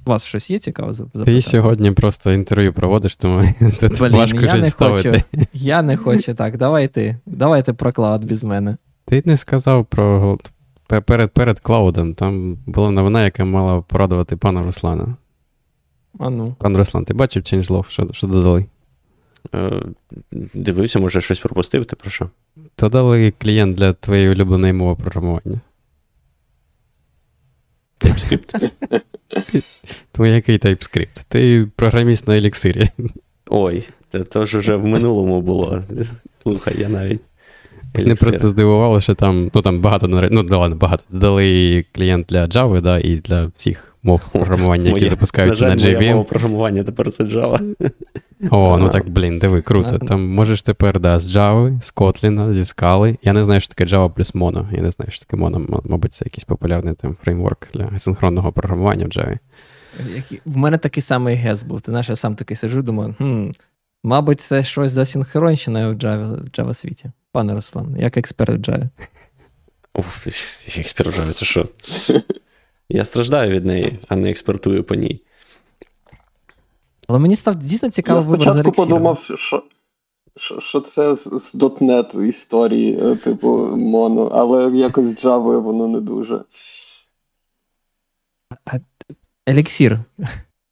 [0.06, 1.34] У вас щось є цікаво запитати?
[1.34, 5.24] Ти сьогодні просто інтерв'ю проводиш, тому тут Блін, важко я не ставити.
[5.30, 6.56] Хочу, я не хочу так.
[6.56, 8.76] Давайте давайте про cloud без мене.
[9.04, 10.38] Ти не сказав про
[10.86, 12.14] перед перед клаудом.
[12.14, 15.16] Там була новина, яка мала порадувати пана Руслана.
[16.18, 16.56] А ну.
[16.58, 18.66] Пан Руслан, ти бачив changelog, що що додали?
[19.54, 19.82] Е,
[20.54, 22.30] дивився, може, щось пропустив, ти про що?
[22.76, 25.60] То дали клієнт для твоєї улюбленої мови програмування.
[28.00, 28.70] TypeScript.
[30.12, 31.24] Тому який TypeScript?
[31.28, 32.88] Ти програміст на еліксирі.
[33.46, 35.82] Ой, це то ж вже в минулому було.
[36.42, 37.20] Слухай, я навіть.
[37.94, 41.04] Мене просто здивувало, що там ну там багато ну, ладно, багато.
[41.10, 45.92] Додали клієнт для Java, да, і для всіх мов програмування, які Моє, запускаються на, жаль,
[45.92, 46.12] на JVM.
[46.12, 47.74] мова програмування тепер це Java.
[48.50, 49.98] О, ну так, блін, диви, круто.
[49.98, 53.16] Там можеш тепер да, з Java, з Kotlin, зі Scala.
[53.22, 54.74] Я не знаю, що таке Java плюс Mono.
[54.76, 55.80] Я не знаю, що таке Mono.
[55.84, 59.38] Мабуть, це якийсь популярний там фреймворк для синхронного програмування в Java.
[60.44, 61.80] В мене такий самий гес був.
[61.80, 63.50] Ти знаєш, я сам такий сижу, думаю, хм,
[64.04, 67.10] мабуть, це щось за синхронщиною в Java, в Java світі.
[67.32, 68.88] Пане Руслан, як експерт в Java.
[69.94, 70.26] Уф,
[70.78, 71.68] Експірт в Java, це що?
[72.88, 75.22] Я страждаю від неї, а не експертую по ній.
[77.08, 79.62] Але мені став дійсно цікаво вибір Я спочатку подумав, що
[80.36, 85.88] що, що це з, з .NET історії, е, типу, моно, але якось з Java воно
[85.88, 86.44] не дуже.
[89.48, 89.98] Еліксір.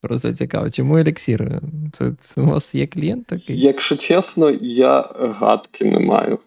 [0.01, 1.61] Просто цікаво, чому еліксір?
[1.93, 3.61] Це, це у вас є клієнт такий?
[3.61, 6.39] Якщо чесно, я гадки не маю.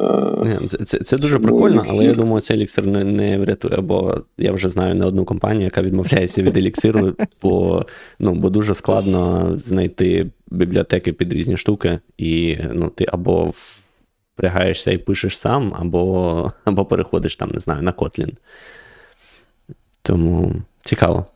[0.00, 4.14] Е, це це, це дуже прикольно, але я думаю, цей еліксир не не врятує, бо
[4.38, 7.84] я вже знаю не одну компанію, яка відмовляється від еліксиру, бо
[8.20, 13.52] ну, бо дуже складно знайти бібліотеки під різні штуки, і ну, ти або
[14.34, 18.32] впрягаєшся і пишеш сам, або або переходиш там, не знаю, на Kotlin.
[20.02, 21.26] Тому цікаво.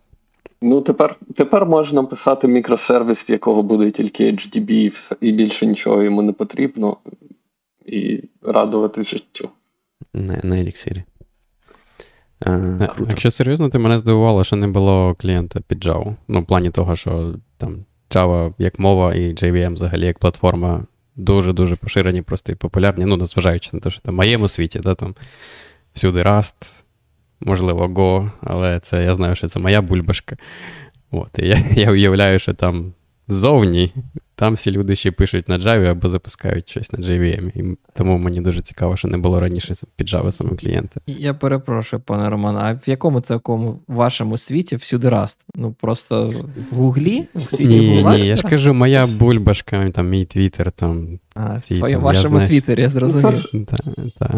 [0.63, 6.23] Ну, тепер тепер можна писати мікросервіс, в якого буде тільки HDB, і більше нічого йому
[6.23, 6.97] не потрібно
[7.87, 9.49] і радувати життю.
[10.15, 11.03] На на еліксирі.
[12.41, 13.11] А, круто.
[13.11, 16.17] Якщо серйозно, ти мене здивувало, що не було клієнта під Java.
[16.29, 21.77] Ну, в плані того, що там Java як мова і JVM взагалі як платформа дуже-дуже
[21.77, 23.05] поширені, просто і популярні.
[23.05, 25.15] Ну, незважаючи на те, що там в моєму світі, да, там
[25.95, 26.75] всюди Rust,
[27.41, 30.37] можливо, Go, але це я знаю, що це моя бульбашка.
[31.11, 32.93] От, І я, я уявляю, що там
[33.29, 33.93] ззовні
[34.37, 37.49] там всі люди ще пишуть на Java або запускають щось на JVM.
[37.55, 41.01] І тому мені дуже цікаво, що не було раніше під Java саме клієнта.
[41.07, 45.39] Я перепрошую, пане Романе, а в якому це якому вашому світі всюди Rust?
[45.55, 46.35] Ну просто
[46.71, 47.27] в Гуглі?
[47.35, 51.19] В світі Ні, Google, ні, я ж кажу, моя бульбашка, там мій твіттер, там.
[51.35, 53.45] А, всі, в вашому твіттері, я зрозумів.
[54.19, 54.31] Так.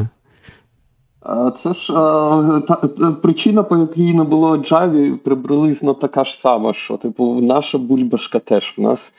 [1.57, 6.75] Це ж а, та, та, причина, по якій не було Java, приблизно така ж сама,
[6.75, 9.13] що типу наша бульбашка теж в нас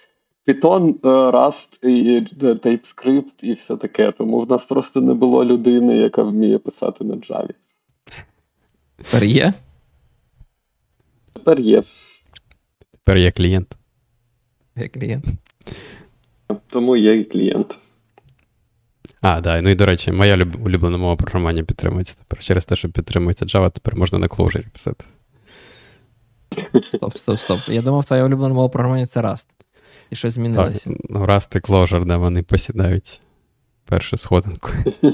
[0.47, 4.11] Python, е, Rust і е, TypeScript і все таке.
[4.11, 7.49] Тому в нас просто не було людини, яка вміє писати на Java.
[8.97, 9.53] Тепер є?
[11.33, 11.83] Тепер є.
[12.91, 13.77] Тепер є клієнт.
[14.75, 15.25] Є клієнт.
[16.69, 17.77] Тому є і клієнт.
[19.21, 19.61] А, да.
[19.61, 22.43] Ну і до речі, моя улюблена мова програмування підтримується тепер.
[22.43, 25.05] Через те, що підтримується Java, тепер можна на Clojure писати.
[26.83, 27.59] Стоп, стоп, стоп.
[27.75, 29.45] Я думав, твоя улюблена мова програмування це Rust.
[30.09, 30.89] І що змінилося?
[30.89, 33.21] Так, ну, і Clojure, де вони посідають
[33.85, 34.69] першу сходинку.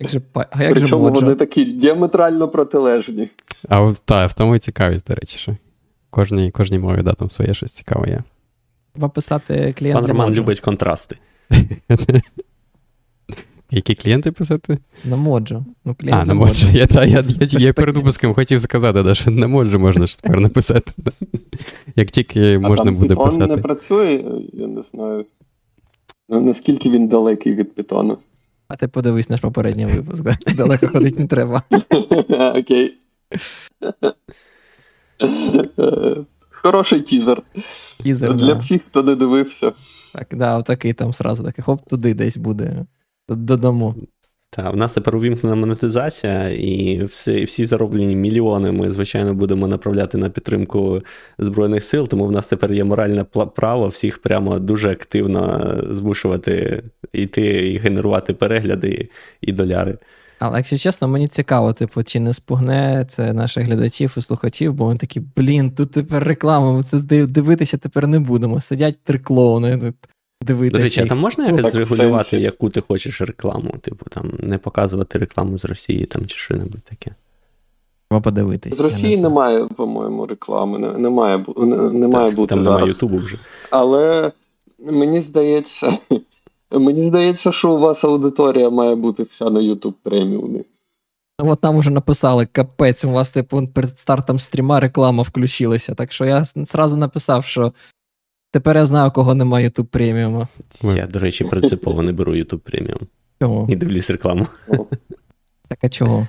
[0.00, 3.28] Як же, а як Причому же вони такі діаметрально протилежні.
[3.68, 5.56] А так, в тому і цікавість, до речі, що
[6.10, 8.22] кожній кожній мові да, там своє щось цікаве є.
[9.08, 10.00] Писати клієнт.
[10.00, 11.18] Пан Роман любить контрасти.
[13.70, 14.78] Які клієнти писати?
[15.04, 15.64] На моджо.
[15.84, 16.68] Ну, а, на моджо.
[16.72, 20.18] Я та, я, я, я перед випуском хотів сказати, да, що на моджо можна ж
[20.18, 20.92] тепер написати.
[21.96, 23.56] Як тільки а можна буде Python писати.
[23.56, 25.26] не працює, я не знаю.
[26.28, 28.18] Наскільки він далекий від питону.
[28.68, 30.36] А ти подивись наш попередній випуск, да?
[30.56, 31.62] далеко ходити не треба.
[32.54, 32.94] Окей.
[36.50, 37.42] Хороший тізер.
[38.02, 38.54] Тізер, Для да.
[38.54, 39.72] всіх, хто не дивився.
[40.14, 42.84] Так, да, отакий там сразу такий, хоп, туди десь буде
[43.28, 43.94] додамо.
[44.50, 50.18] Так, в нас тепер увімкнена монетизація, і всі всі зароблені мільйони ми, звичайно, будемо направляти
[50.18, 51.02] на підтримку
[51.38, 57.72] Збройних сил, тому в нас тепер є моральне право всіх прямо дуже активно змушувати йти
[57.72, 59.08] і генерувати перегляди
[59.40, 59.98] і доляри.
[60.38, 64.84] Але якщо чесно, мені цікаво, типу, чи не спугне це наших глядачів і слухачів, бо
[64.84, 68.60] вони такі, блін, тут тепер реклама, ми це дивитися тепер не будемо.
[68.60, 69.92] Сидять три клоуни
[70.48, 70.78] дивитися.
[70.78, 73.74] До речі, а там можна якось ну, регулювати, яку ти хочеш рекламу?
[73.80, 77.14] Типу, там не показувати рекламу з Росії там чи що-небудь таке.
[78.10, 78.76] Треба подивитись.
[78.76, 80.78] З Росії не немає, по-моєму, реклами.
[80.78, 82.76] Не, немає не, не має бути там зараз.
[82.76, 83.36] немає Ютубу вже.
[83.70, 84.32] Але
[84.78, 85.98] мені здається,
[86.70, 90.64] мені здається, що у вас аудиторія має бути вся на YouTube преміумі.
[91.40, 95.94] Ну, от там вже написали капець, у вас типу перед стартом стріма реклама включилася.
[95.94, 97.72] Так що я зразу написав, що
[98.50, 100.48] Тепер я знаю, кого немає YouTube преміуму.
[100.82, 103.00] Я, до речі, принципово не беру YouTube преміум.
[103.42, 103.66] Чому?
[103.70, 104.46] І дивлюсь рекламу.
[105.70, 106.26] Так а чого?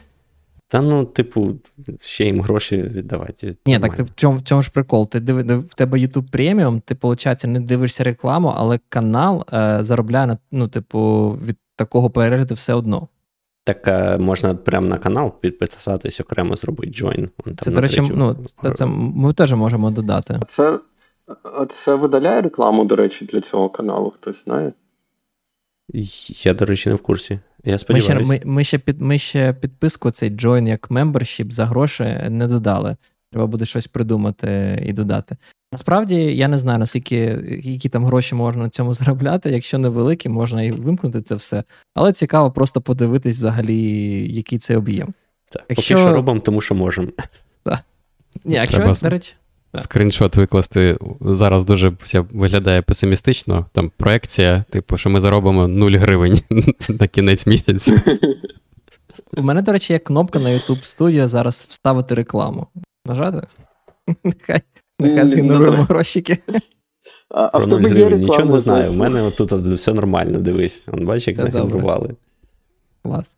[0.67, 1.55] Та ну, типу,
[2.01, 3.55] ще їм гроші віддавати.
[3.65, 5.09] Ні, так ти в чому в чому ж прикол?
[5.09, 10.28] Ти диви, в тебе YouTube преміум, ти, виходить, не дивишся рекламу, але канал е, заробляє
[10.28, 13.07] на ну, типу, від такого перегляду все одно.
[13.63, 17.30] Так е, можна прямо на канал підписатись, окремо зробити join.
[17.59, 20.39] Це, до речі, ну, це, це ми теж можемо додати.
[20.47, 20.80] Це
[21.44, 24.74] а це видаляє рекламу, до речі, для цього каналу, хтось знає?
[26.44, 27.40] Я, до речі, не в курсі.
[27.64, 28.26] Я сподіваюся.
[28.26, 32.04] Ми ще ми, ми, ще, під, ми ще підписку, цей join як membership за гроші
[32.30, 32.96] не додали.
[33.32, 35.38] Треба буде щось придумати і додати.
[35.72, 37.16] Насправді я не знаю, наскільки
[37.64, 39.50] які там гроші можна на цьому заробляти.
[39.50, 41.64] Якщо невеликі, можна і вимкнути це все.
[41.96, 43.78] Але цікаво просто подивитись взагалі,
[44.34, 45.14] який це об'єм.
[45.50, 45.96] Так, Якщо...
[45.96, 47.08] Поки що робимо, тому що можемо.
[47.64, 47.80] Так.
[48.46, 49.36] Ні, якщо, Треба до речі.
[49.76, 53.65] Скріншот викласти зараз дуже все виглядає песимістично.
[53.72, 56.41] Там проекція, типу, що ми заробимо 0 гривень
[56.89, 58.01] на кінець місяця.
[59.38, 62.67] У мене, до речі, є кнопка на YouTube Studio зараз вставити рекламу.
[63.05, 63.47] Нажати?
[64.24, 64.61] Нехай
[64.99, 66.38] нехай згенеруємо грошики.
[67.30, 68.91] А, Про 0 гривень нічого не знаю.
[68.91, 70.84] У мене тут все нормально, дивись.
[70.91, 72.15] Он бачиш, як нагенерували.
[73.03, 73.30] Клас.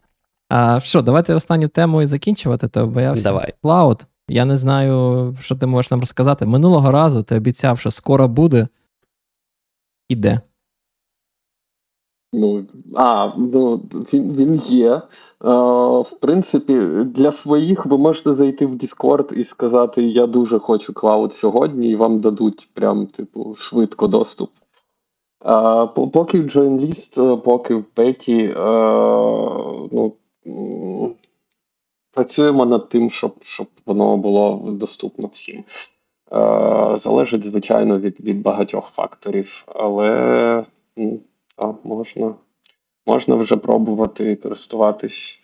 [0.50, 3.24] А що, давайте останню тему і закінчувати, то боявся.
[3.24, 3.54] Давай.
[3.62, 4.06] Cloud.
[4.32, 6.46] Я не знаю, що ти можеш нам розказати.
[6.46, 8.68] Минулого разу ти обіцяв, що скоро буде.
[10.10, 10.42] Іде.
[12.34, 12.66] Ну,
[12.96, 13.78] а, ну,
[14.14, 14.92] він він є.
[14.92, 15.02] Е,
[16.02, 21.34] В принципі, для своїх ви можете зайти в Discord і сказати: Я дуже хочу клауд
[21.34, 24.50] сьогодні, і вам дадуть прям, типу, швидко доступ.
[25.46, 28.54] Е, Поки в JoinList, поки в Петі, е,
[29.92, 30.14] ну,
[32.12, 35.64] працюємо над тим, щоб щоб воно було доступно всім.
[36.32, 40.66] Е, Залежить, звичайно, від від багатьох факторів, але
[40.98, 41.20] ну,
[41.56, 42.36] та, можна
[43.06, 45.40] можна вже пробувати користуватись.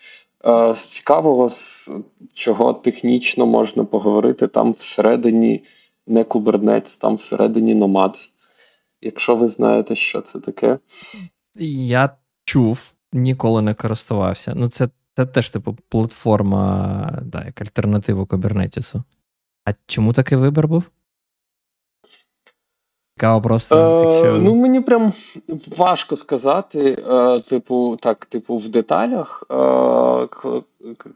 [0.46, 1.90] Е, З цікавого, з
[2.34, 5.64] чого технічно можна поговорити, там всередині
[6.06, 8.28] не Kubernetes, там всередині Nomad.
[9.00, 10.78] Якщо ви знаєте, що це таке.
[11.60, 14.52] Я чув, ніколи не користувався.
[14.56, 14.88] Ну, це
[15.18, 19.02] це теж, типу, платформа, да, як альтернатива Kubernetes.
[19.64, 20.82] А чому такий вибір був?
[23.16, 23.76] Цікаво просто.
[23.76, 24.38] Е, якщо...
[24.38, 25.12] Ну, мені прям
[25.76, 27.02] важко сказати.
[27.08, 29.44] Е, типу, так, типу, в деталях.
[29.50, 29.54] Е,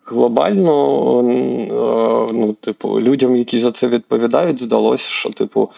[0.07, 0.72] глобально,
[2.32, 5.70] ну, типу, людям, які за це відповідають, здалося, що, типу,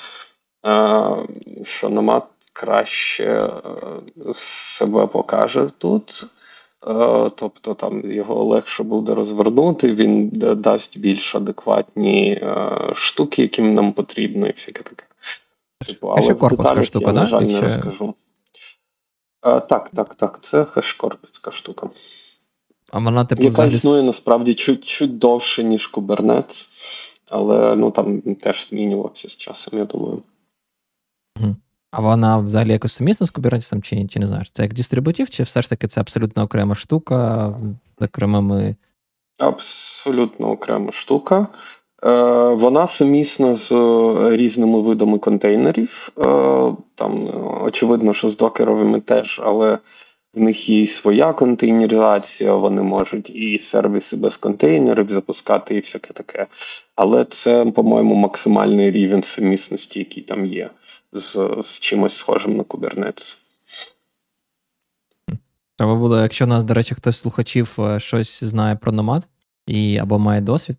[1.62, 2.22] що Nomad
[2.53, 3.51] краще
[4.33, 6.27] себе покаже тут.
[6.87, 13.93] Е, тобто там його легше буде розвернути, він дасть більш адекватні е, штуки, яким нам
[13.93, 15.05] потрібно, і всяке таке.
[15.87, 17.57] Типу, але ще корпуска штука, я, на жаль, Якщо...
[17.57, 18.14] не розкажу.
[19.41, 21.91] А, Так, так, так, це хешкорпівська штука.
[22.91, 23.74] А вона типу Яка взагалі...
[23.74, 26.68] існує насправді чуть чуть довше, ніж Kubernetes,
[27.30, 30.22] але ну там теж змінювався з часом, я думаю.
[31.97, 34.51] А вона взагалі якось сумісна з Kubernetes чи чи не знаєш?
[34.51, 37.51] Це як дистрибутив, чи все ж таки це абсолютно окрема штука
[37.99, 38.76] з окремими.
[39.38, 41.47] Абсолютно окрема штука.
[42.05, 42.09] Е,
[42.49, 43.72] Вона сумісна з
[44.36, 46.09] різними видами контейнерів.
[46.18, 46.22] Е,
[46.95, 47.30] Там,
[47.62, 49.78] очевидно, що з докеровими теж, але
[50.35, 56.12] в них є і своя контейнеризація, вони можуть і сервіси без контейнерів запускати, і всяке
[56.12, 56.47] таке.
[56.97, 60.70] Але це, по-моєму, максимальний рівень сумісності, який там є
[61.12, 63.39] з з чимось схожим на Kubernetes.
[65.76, 69.22] Треба було, якщо у нас, до речі, хтось з слухачів е, щось знає про Nomad
[69.66, 70.76] і або має досвід,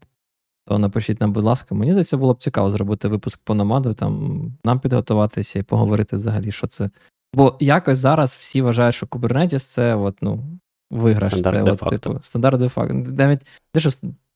[0.66, 4.42] то напишіть нам, будь ласка, мені здається, було б цікаво зробити випуск по Nomad, там
[4.64, 6.90] нам підготуватися і поговорити взагалі, що це.
[7.36, 10.44] Бо якось зараз всі вважають, що Kubernetes це от, ну,
[10.92, 11.32] виграш.
[11.32, 12.94] Стандарт це от, типу, стандарт де-факто.
[12.94, 13.42] Навіть,
[13.78, 13.90] що,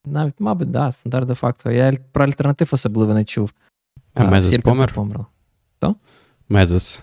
[0.06, 1.72] навіть, мабуть, да, стандарт де-факто.
[1.72, 3.52] Я про альтернатив особливо не чув.
[4.16, 4.94] А, а Мезос помер?
[4.94, 5.26] померла.
[5.78, 5.96] Хто?
[6.50, 7.00] Мезос.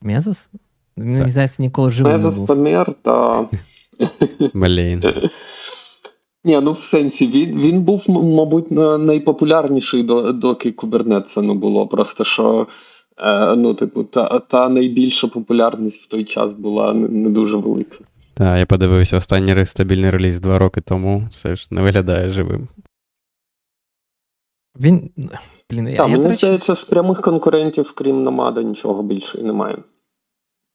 [0.00, 0.50] Мезос?
[0.96, 2.46] Мені здається, ніколи живий Мезос не був.
[2.46, 3.46] помер, та.
[4.54, 5.04] Блін.
[6.44, 11.86] Ні, ну в сенсі, він він був, мабуть, найпопулярніший доки Кубернетса не було.
[11.86, 12.66] Просто що,
[13.56, 17.96] ну, типу, та та найбільша популярність в той час була не, не дуже велика.
[18.34, 22.68] Так, я подивився останній стабільний реліз два роки тому, все ж не виглядає живим.
[24.80, 25.10] Він.
[25.70, 26.74] Блін, я, Мені речі...
[26.74, 29.78] з прямих конкурентів, крім Намада, нічого більше і немає.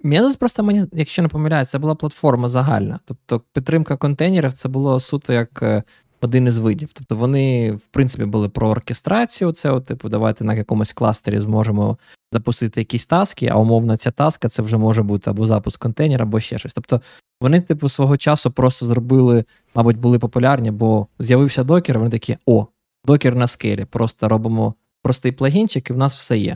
[0.04, 3.00] Mesos просто мені, якщо не помиляюсь, це була платформа загальна.
[3.06, 5.84] Тобто підтримка контейнерів це було суто як е,
[6.22, 6.90] один із видів.
[6.94, 9.52] Тобто вони, в принципі, були про оркестрацію.
[9.52, 11.98] Це, от, типу, давайте на якомусь кластері зможемо
[12.32, 16.40] запустити якісь таски, а умовно, ця таска це вже може бути або запуск контейнера, або
[16.40, 16.74] ще щось.
[16.74, 17.02] Тобто
[17.42, 19.46] вони, типу, свого часу просто зробили,
[19.76, 22.68] мабуть, були популярні, бо з'явився докер, вони такі: о,
[23.06, 23.86] докер на скелі.
[23.86, 26.56] Просто робимо простий плагінчик, і в нас все є.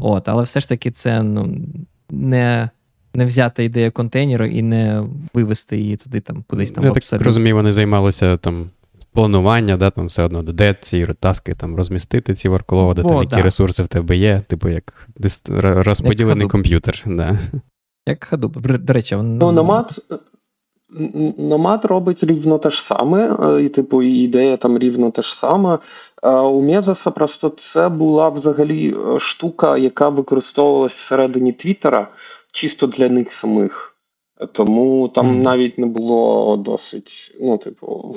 [0.00, 1.56] От, Але все ж таки, це ну,
[2.10, 2.70] не
[3.14, 5.02] не взяти ідею контейнеру і не
[5.34, 6.84] вивести її туди там кудись там.
[6.84, 8.70] Я так розумію, вони займалися там
[9.16, 13.42] планування, да, там все одно де ці таски там розмістити ці ворклоуди, там які да.
[13.42, 15.08] ресурси в тебе є, типу як
[15.60, 17.02] розподілений як комп'ютер.
[17.06, 17.38] Да.
[18.06, 18.78] Як Hadoop.
[18.78, 19.38] До речі, он...
[19.38, 20.00] Ну, Nomad,
[21.38, 25.78] Nomad робить рівно те ж саме, і типу ідея там рівно те ж саме.
[26.22, 32.08] У Мезоса просто це була взагалі штука, яка використовувалась всередині Твіттера
[32.52, 33.96] чисто для них самих.
[34.52, 35.42] Тому там mm.
[35.42, 38.16] навіть не було досить, ну, типу,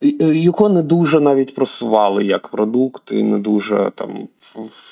[0.00, 4.28] його не дуже навіть просували як продукт, і не дуже там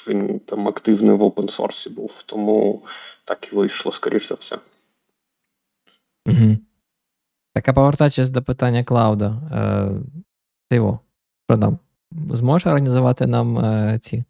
[0.09, 2.23] він там активний в опенсорсі був.
[2.27, 2.83] Тому
[3.25, 4.59] так і вийшло, скоріш за все.
[6.27, 6.57] Угу.
[7.55, 9.91] Так, а повертаючись до питання Клауда, е,
[10.71, 11.01] ти його
[11.47, 11.79] продам.
[12.31, 14.25] Зможеш організувати нам е, ці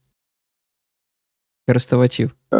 [1.68, 2.30] користувачів?
[2.54, 2.56] Е,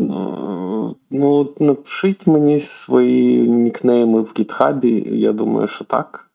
[0.00, 6.30] ну, ну, напишіть мені свої нікнейми в гітхабі, я думаю, що так.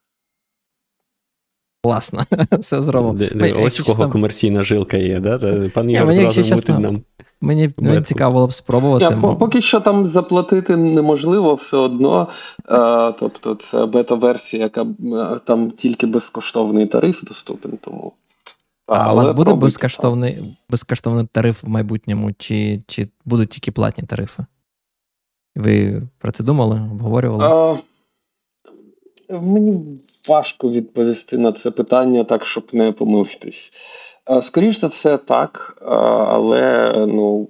[1.84, 2.26] Класно,
[2.60, 3.20] все зробимо.
[3.64, 5.70] Ось у кого комерційна жилка є, да?
[5.74, 7.02] Пан Ігор зразу мутить нам.
[7.42, 9.06] Мені мені цікаво було б спробувати.
[9.06, 12.28] Я, поки що там заплатити неможливо все одно.
[12.70, 17.78] Е, тобто це бета-версія, яка е, там тільки безкоштовний тариф доступен.
[17.82, 18.14] тому...
[18.88, 24.04] А, а у вас буде безкоштовний безкоштовний тариф в майбутньому, чи чи будуть тільки платні
[24.04, 24.46] тарифи?
[25.56, 26.76] Ви про це думали?
[26.92, 27.44] Обговорювали?
[27.46, 27.78] А,
[29.42, 30.00] Мені
[30.30, 33.72] важко відповісти на це питання так, щоб не помилитись.
[34.42, 35.78] Скоріше за все, так,
[36.28, 37.50] але ну,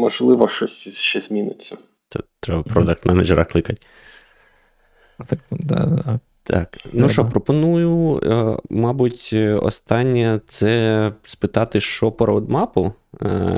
[0.00, 1.76] можливо, щось ще зміниться.
[2.40, 3.82] Треба продакт менеджера кликати.
[5.28, 12.92] Так, да, так, ну що, пропоную, е, мабуть, останнє це спитати, що по роудмапу, е,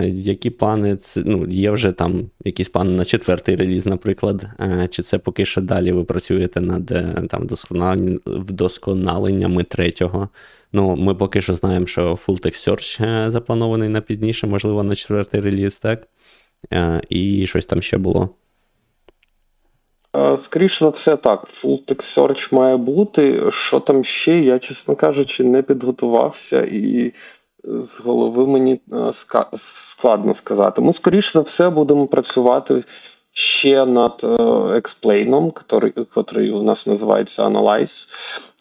[0.05, 5.19] які плани ну, є вже там якісь плани на четвертий реліз, наприклад, е, чи це
[5.19, 6.87] поки що далі ви працюєте над
[7.29, 7.49] там,
[8.27, 10.29] вдосконаленнями третього.
[10.73, 15.41] Ну, Ми поки що знаємо, що Full Text Search запланований на пізніше, можливо, на четвертий
[15.41, 16.09] реліз, так?
[17.09, 18.31] І щось там ще було.
[20.37, 21.49] Скоріше за все, так.
[21.49, 23.51] Full text search має бути.
[23.51, 27.13] Що там ще, я, чесно кажучи, не підготувався, і
[27.67, 28.81] з голови мені
[29.57, 30.83] складно сказати.
[30.83, 32.85] Ми, скоріше за все, будемо працювати
[33.33, 34.27] ще над
[34.77, 35.53] експлейном,
[36.17, 38.09] який у нас називається Analyze.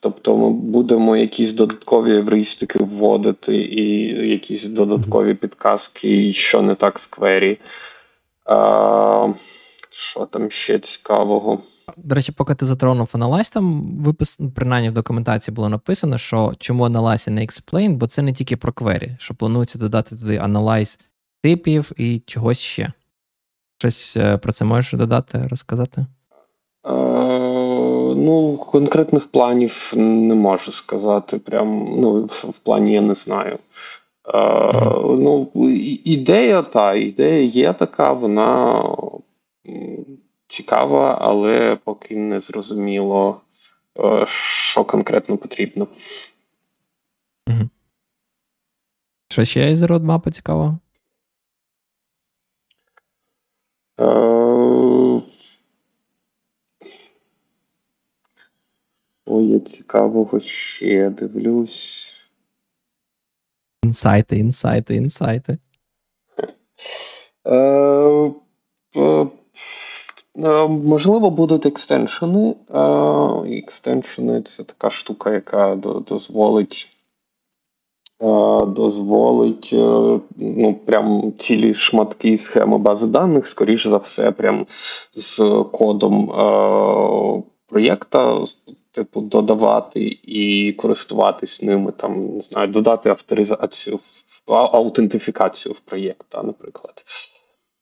[0.02, 7.06] Тобто ми будемо якісь додаткові евристики вводити, і якісь додаткові підказки, що не так з
[7.06, 7.58] квері.
[9.96, 11.60] Що там ще цікавого?
[11.98, 16.84] До речі, поки ти затронув Analyze, там випис, принаймні в документації було написано, що чому
[16.88, 21.00] Analyze не Explain, бо це не тільки про квері, що планується додати туди Analyze
[21.44, 22.94] типів і чогось ще.
[23.78, 26.06] Щось е, про це можеш додати, розказати?
[26.88, 27.14] Е,
[28.16, 31.40] Ну, конкретних планів не можу сказати.
[31.40, 33.60] Прям ну, в плані я не знаю.
[34.34, 34.40] Е.
[35.04, 35.52] Ну,
[36.06, 38.84] Ідея та ідея є така, вона
[40.48, 43.42] цікава, але поки не зрозуміло,
[44.00, 45.88] е, що конкретно потрібно.
[47.50, 47.70] Угу.
[49.30, 50.80] Що ще із родмапи цікавого?
[54.00, 54.06] Е,
[59.26, 62.20] ой, я цікавого ще дивлюсь.
[63.84, 65.58] Інсайти, інсайти, інсайти.
[69.54, 69.94] Е,
[70.38, 72.56] Е, можливо, будуть екстеншени.
[73.46, 75.76] Екстеншени це така штука, яка
[76.08, 76.98] дозволить
[78.22, 84.66] е, дозволить е, ну, прям цілі шматки схеми бази даних, скоріш за все, прям
[85.14, 86.28] з кодом
[87.68, 88.44] проєкта,
[88.92, 94.00] типу, додавати і користуватись ними, там, не знаю, додати авторизацію,
[94.48, 97.04] аутентифікацію в проєкт, наприклад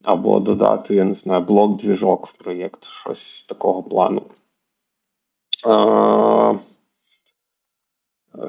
[0.03, 4.21] або додати, я не знаю, блок-двіжок в проєкт, щось такого плану.
[5.67, 6.53] А,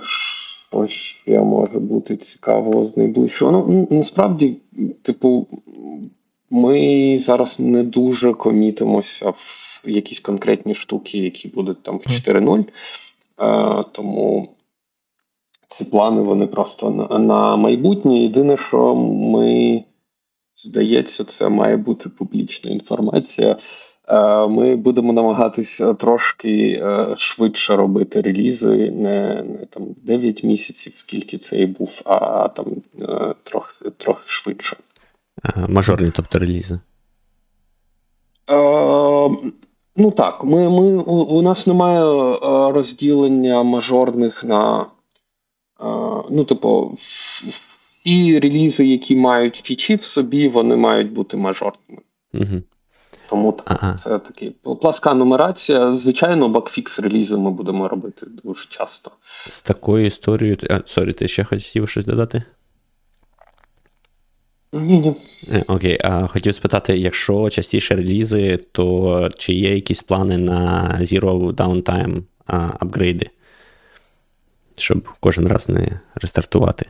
[0.02, 3.52] Що ще може бути цікавого з найближчого?
[3.52, 4.56] Ну, насправді,
[5.02, 5.46] типу,
[6.50, 12.64] ми зараз не дуже комітимося в якісь конкретні штуки, які будуть там в 4.0.
[13.36, 14.48] А, тому
[15.68, 18.18] ці плани вони просто на, на майбутнє.
[18.18, 19.84] Єдине, що ми.
[20.64, 23.56] Здається, це має бути публічна інформація.
[24.09, 31.39] Е, ми будемо намагатися трошки е, швидше робити релізи, не не там 9 місяців, скільки
[31.39, 32.66] це і був, а там
[33.01, 34.76] е, трохи трохи швидше.
[35.68, 36.80] Мажорні, тобто релізи?
[39.97, 42.02] Ну так, ми, ми, у, у нас немає
[42.72, 44.86] розділення мажорних на.
[46.30, 46.97] Ну, типу,
[48.04, 52.02] Ті релізи, які мають фічі в собі, вони мають бути мажорними.
[52.34, 52.62] Угу.
[53.28, 53.94] Тому ага.
[53.94, 54.50] це такий
[54.80, 55.92] пласка нумерація.
[55.92, 59.10] Звичайно, bugfix релізи ми будемо робити дуже часто.
[59.48, 60.56] З такою історією.
[60.70, 62.42] А, Sorry, ти ще хотів щось додати?
[64.72, 65.14] Ні, ні.
[65.52, 71.52] Е, окей, а хотів спитати, якщо частіше релізи, то чи є якісь плани на Zero
[71.52, 72.22] Downtime
[72.80, 73.30] upgrade и?
[74.78, 76.86] Щоб кожен раз не рестартувати?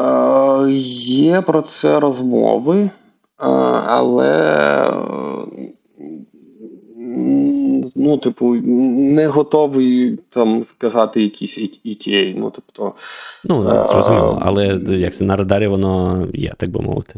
[0.00, 0.70] Е,
[1.06, 2.90] Є про це розмови, е,
[3.86, 4.92] але
[7.96, 12.34] ну, типу, не готовий там сказати якісь ETA.
[12.38, 12.92] Ну, тобто,
[13.44, 13.62] ну
[13.92, 17.14] зрозуміло, але як це на радарі воно є, так би мовити.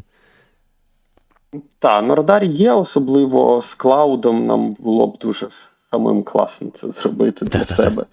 [1.79, 5.49] Так, на радарі є, особливо з клаудом нам було б дуже
[5.91, 8.05] самим класно це зробити для себе.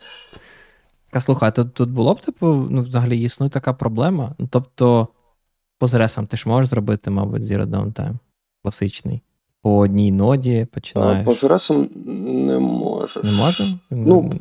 [1.11, 4.35] А слухай, тут тут було б, типу, ну, взагалі існує така проблема.
[4.39, 5.07] Ну, Тобто,
[5.79, 8.17] по зресам ти ж можеш зробити, мабуть, Zero Downtime
[8.63, 9.21] класичний
[9.61, 11.25] по одній ноді починаєш.
[11.25, 11.89] По Жоресам
[12.45, 13.23] не можеш.
[13.23, 13.63] Не може?
[13.91, 14.31] Ну,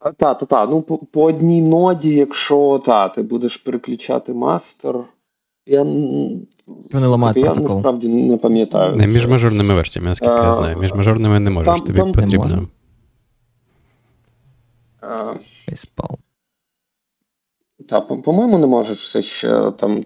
[0.00, 0.68] так, так, так.
[0.70, 5.04] Ну, по, по одній ноді, якщо та, ти будеш переключати мастер.
[5.66, 5.82] Я
[6.92, 7.76] Вони ламають я протокол.
[7.76, 8.96] насправді не пам'ятаю.
[8.96, 10.78] Не між мажорними версіями, наскільки я знаю.
[10.78, 12.68] Між мажорними не можеш, там, тобі там потрібно.
[15.66, 16.18] Фейспал.
[17.88, 20.04] Так, по-моєму, не можеш все ще там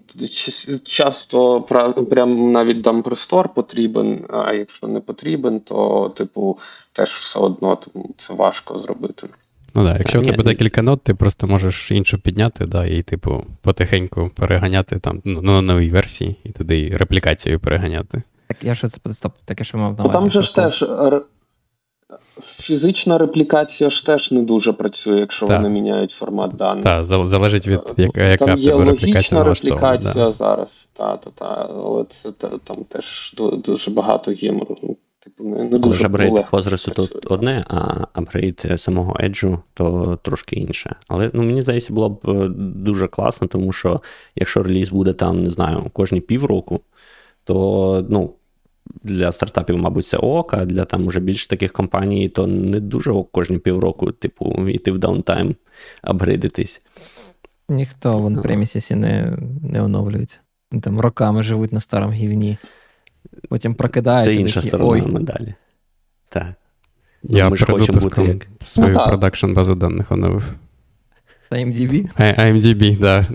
[0.85, 1.61] часто
[2.09, 6.57] прям навіть там престор потрібен, а якщо не потрібен, то, типу,
[6.93, 7.77] теж все одно
[8.17, 9.27] це важко зробити.
[9.75, 13.45] Ну так, якщо в тебе декілька нот, ти просто можеш іншу підняти, да, і, типу,
[13.61, 18.21] потихеньку переганяти там ну, на новій версії, і туди реплікацію переганяти.
[18.47, 20.19] Так я що це стоп, таке, що мав на увазі.
[20.19, 20.85] Там же ж теж
[22.41, 25.57] Фізична реплікація ж теж не дуже працює, якщо так.
[25.57, 26.83] вони міняють формат даних.
[26.83, 30.31] Так, залежить від яка, яка там є логічна реплікація да.
[30.31, 32.31] зараз, та, та, та, але це
[32.63, 33.35] там теж
[33.65, 34.77] дуже багато гемору.
[34.83, 40.55] Ну, типу, не, не дуже апгрейд Позресу тут одне, а апгрейд самого Еджу то трошки
[40.55, 40.95] інше.
[41.07, 44.01] Але ну, мені здається, було б е, дуже класно, тому що
[44.35, 46.81] якщо реліз буде там, не знаю, кожні півроку,
[47.43, 48.33] то ну,
[49.03, 53.11] для стартапів, мабуть, це ок, а для там уже більш таких компаній, то не дуже
[53.11, 55.55] ок кожні півроку, типу, йти в downtime,
[56.01, 56.81] апгрейдитись.
[57.69, 59.37] Ніхто в on-premises не
[59.71, 60.39] не оновлюється.
[60.81, 62.57] Там роками живуть на старому гівні.
[63.49, 64.31] Потім прокидаються.
[64.31, 65.01] Це інша такі, сторона Ой.
[65.01, 65.53] медалі.
[66.29, 66.47] Так.
[67.23, 68.47] Я ну, ми ж хочемо бути як...
[68.63, 70.53] свою ну, production базу даних оновив.
[71.51, 72.09] IMDb?
[72.19, 73.25] IMDb, так.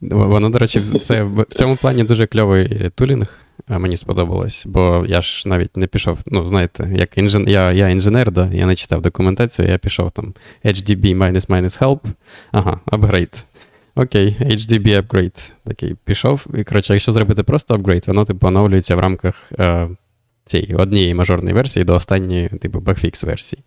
[0.00, 0.16] Да.
[0.16, 5.48] Воно, до речі, все в цьому плані дуже кльовий тулінг мені сподобалось, бо я ж
[5.48, 6.18] навіть не пішов.
[6.26, 7.48] Ну, знаєте, як інжен...
[7.48, 10.34] я я інженер, да, я не читав документацію, я пішов там
[10.64, 12.00] HDB minus minus help.
[12.52, 13.44] Ага, upgrade.
[13.94, 15.52] Окей, HDB upgrade.
[15.64, 16.46] Такий пішов.
[16.54, 19.88] І коротше, якщо зробити просто апгрейд, воно типу оновлюється в рамках е,
[20.44, 23.62] цієї однієї мажорної версії до останньої, типу, бакфікс версії.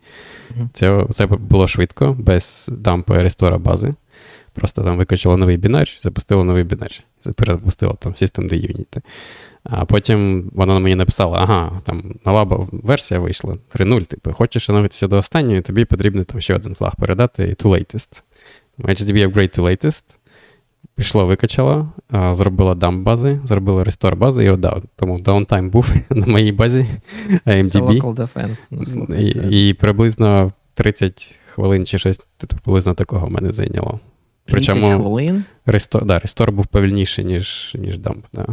[0.52, 0.68] Mm-hmm.
[0.74, 3.94] Це це було швидко, без дампу і рестора бази.
[4.54, 6.92] Просто там викачало новий бінар, запустило новий бінар.
[7.36, 9.02] Перезапустило там System Unit.
[9.64, 15.18] А потім вона мені написала: ага, там нова версія вийшла 3.0, типу, хочеш оновитися до
[15.18, 18.24] останньої, тобі потрібно там ще один флаг передати і to latest.
[18.80, 20.04] HDB upgrade to latest.
[20.96, 21.92] Пішло, викачало,
[22.32, 24.84] зробила дамп бази, зробила рестор бази і отдав.
[24.96, 26.86] Тому даунтайм був на моїй базі
[27.46, 27.68] AMDB.
[27.68, 28.58] Це local defense.
[28.96, 34.00] Ну, і, і приблизно 30 хвилин чи щось приблизно такого в мене зайняло.
[34.46, 35.44] 30 Причому хвилин?
[35.66, 38.26] Рестор, да, рестор був повільніший, ніж ніж дамп.
[38.34, 38.46] Да.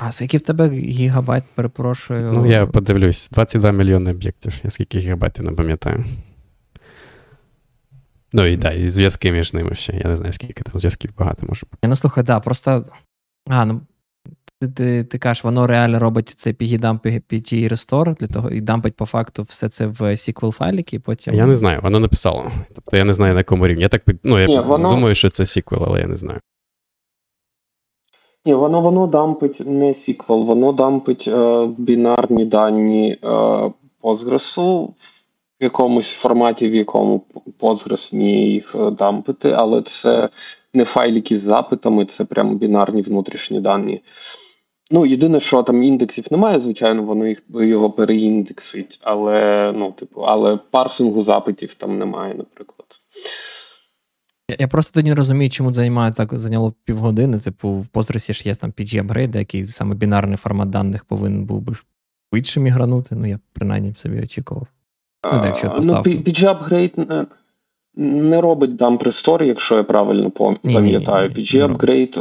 [0.00, 2.32] А скільки в тебе гігабайт, перепрошую?
[2.32, 4.54] Ну, я подивлюсь, 22 мільйони об'єктів.
[4.64, 6.04] Я скільки гігабайтів не пам'ятаю.
[8.32, 9.92] Ну і так, і зв'язки між ними ще.
[9.92, 11.88] Я не знаю, скільки там зв'язків багато може бути.
[11.88, 12.84] Ну слухай, да, просто.
[13.50, 13.80] А, ну
[14.60, 18.96] ти ти, ти кажеш, воно реально робить цей PG-dump, PG Restore для того і дампить
[18.96, 21.34] по факту все це в SQL файлики, і потім.
[21.34, 22.52] Я не знаю, воно написало.
[22.74, 23.82] Тобто я не знаю на якому рівні.
[23.82, 24.90] Я так ну, я Ні, воно...
[24.90, 26.40] думаю, що це SQL, але я не знаю.
[28.48, 33.28] Ні, воно воно дампить не SQL, воно дампить е, бінарні дані е,
[34.02, 34.60] Postgres
[35.60, 37.22] в якомусь форматі, в якому
[37.60, 40.28] Postgres вміє їх е, дампити, але це
[40.74, 44.02] не файлики з запитами, це прямо бінарні внутрішні дані.
[44.90, 50.58] Ну, єдине, що там індексів немає, звичайно, воно їх його переіндексить, але ну, типу, але
[50.70, 52.88] парсингу запитів там немає, наприклад.
[54.58, 57.38] Я просто тоді не розумію, чому займає так зайняло півгодини.
[57.38, 61.60] Типу, в Postgres ж є там PG апгрейд, який саме бінарний формат даних повинен був
[61.60, 61.74] би
[62.32, 63.14] швидше мігранути.
[63.14, 64.66] Ну, я принаймні собі очікував.
[65.24, 66.94] Ну, так, якщо ну, PG апгрейд
[67.94, 70.30] не робить рестор, якщо я правильно
[70.62, 71.30] пам'ятаю.
[71.30, 72.20] PG апгрейд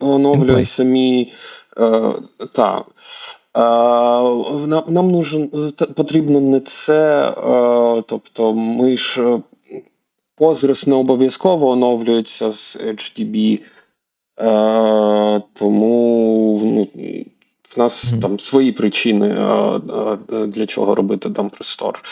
[0.00, 1.32] оновлює самі
[1.78, 2.12] Е,
[2.52, 2.86] Так.
[3.56, 3.60] Е,
[4.86, 5.50] нам нужен,
[5.96, 9.38] потрібно не це, е, тобто ми ж
[10.40, 13.60] Postgres не обов'язково оновлюється з HDB,
[14.40, 16.88] е, тому ну,
[17.76, 18.20] в нас mm.
[18.20, 19.28] там свої причини
[20.46, 22.02] для чого робити дампрестор.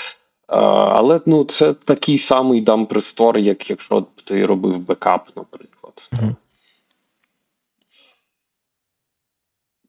[0.47, 5.95] Але ну, це такий самий дампрестор, як якщо б ти робив бекап, наприклад.
[6.13, 6.35] Mm.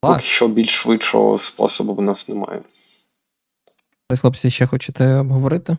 [0.02, 2.62] Поки що більш швидшого способу в нас немає.
[4.22, 5.78] Хлопці, ще хочете обговорити?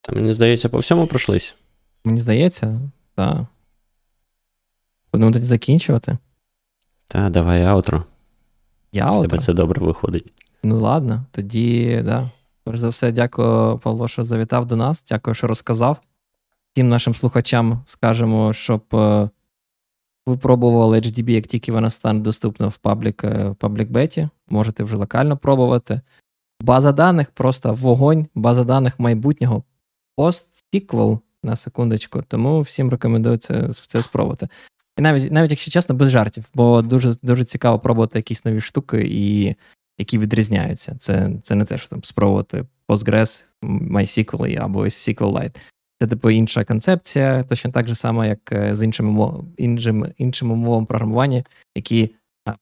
[0.00, 1.54] Та мені здається, по всьому пройшлись.
[2.04, 2.80] Мені здається,
[3.14, 3.46] так.
[5.12, 6.18] Будемо тоді закінчувати.
[7.08, 8.04] Та, давай outro.
[8.92, 9.22] Я outro?
[9.22, 10.32] тебе це добре виходить.
[10.62, 12.30] Ну, ладно, тоді, да.
[12.64, 15.04] Перш за все, дякую, Павло, що завітав до нас.
[15.08, 15.96] Дякую, що розказав.
[16.72, 19.30] Всім нашим слухачам скажемо, щоб е,
[20.26, 24.28] випробували EdgeDB, як тільки вона стане доступна в public, е, в public beta.
[24.48, 26.00] Можете вже локально пробувати.
[26.60, 29.62] База даних просто вогонь, база даних майбутнього.
[30.20, 34.48] Пост-сіквел на секундочку, тому всім рекомендую це, це спробувати.
[34.98, 39.08] І навіть, навіть, якщо чесно, без жартів, бо дуже дуже цікаво пробувати якісь нові штуки,
[39.10, 39.54] і
[39.98, 40.96] які відрізняються.
[40.98, 45.56] Це це не те, що там спробувати Postgres, MySQL або SQLite.
[46.00, 50.54] Це типу інша концепція, точно так же само, як е, з іншими мов, іншими, іншими
[50.54, 51.44] мовами програмування,
[51.76, 52.10] які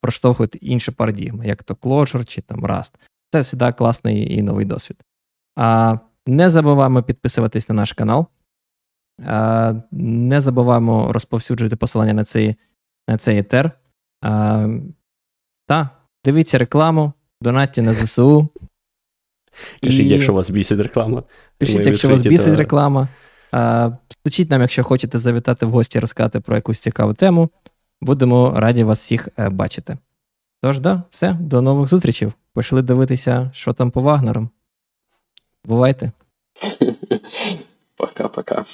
[0.01, 2.95] проштовхують інші парадігми, як то Clojure чи там Rust.
[3.31, 4.97] Це завжди класний і новий досвід.
[5.57, 5.99] А,
[6.29, 8.27] Не забуваємо підписуватись на наш канал.
[9.93, 12.57] Не забуваємо розповсюджувати посилання на цей
[13.09, 13.73] на цей етер.
[15.67, 15.91] Та,
[16.25, 18.49] дивіться рекламу, донатьте на ЗСУ.
[19.83, 20.09] Пишіть, і...
[20.09, 21.23] якщо вас бісить реклама.
[21.59, 22.57] Пишіть, якщо вас бісить то...
[22.57, 23.09] реклама.
[24.09, 27.51] Стучіть нам, якщо хочете завітати в гості, розказати про якусь цікаву тему.
[28.01, 29.99] Будемо раді вас всіх е, бачити.
[30.63, 32.33] Тож, да, все, до нових зустрічей.
[32.57, 34.51] Пішли дивитися, що там по Вагнерам.
[35.65, 36.13] Бувайте.
[37.99, 38.65] Пока-пока.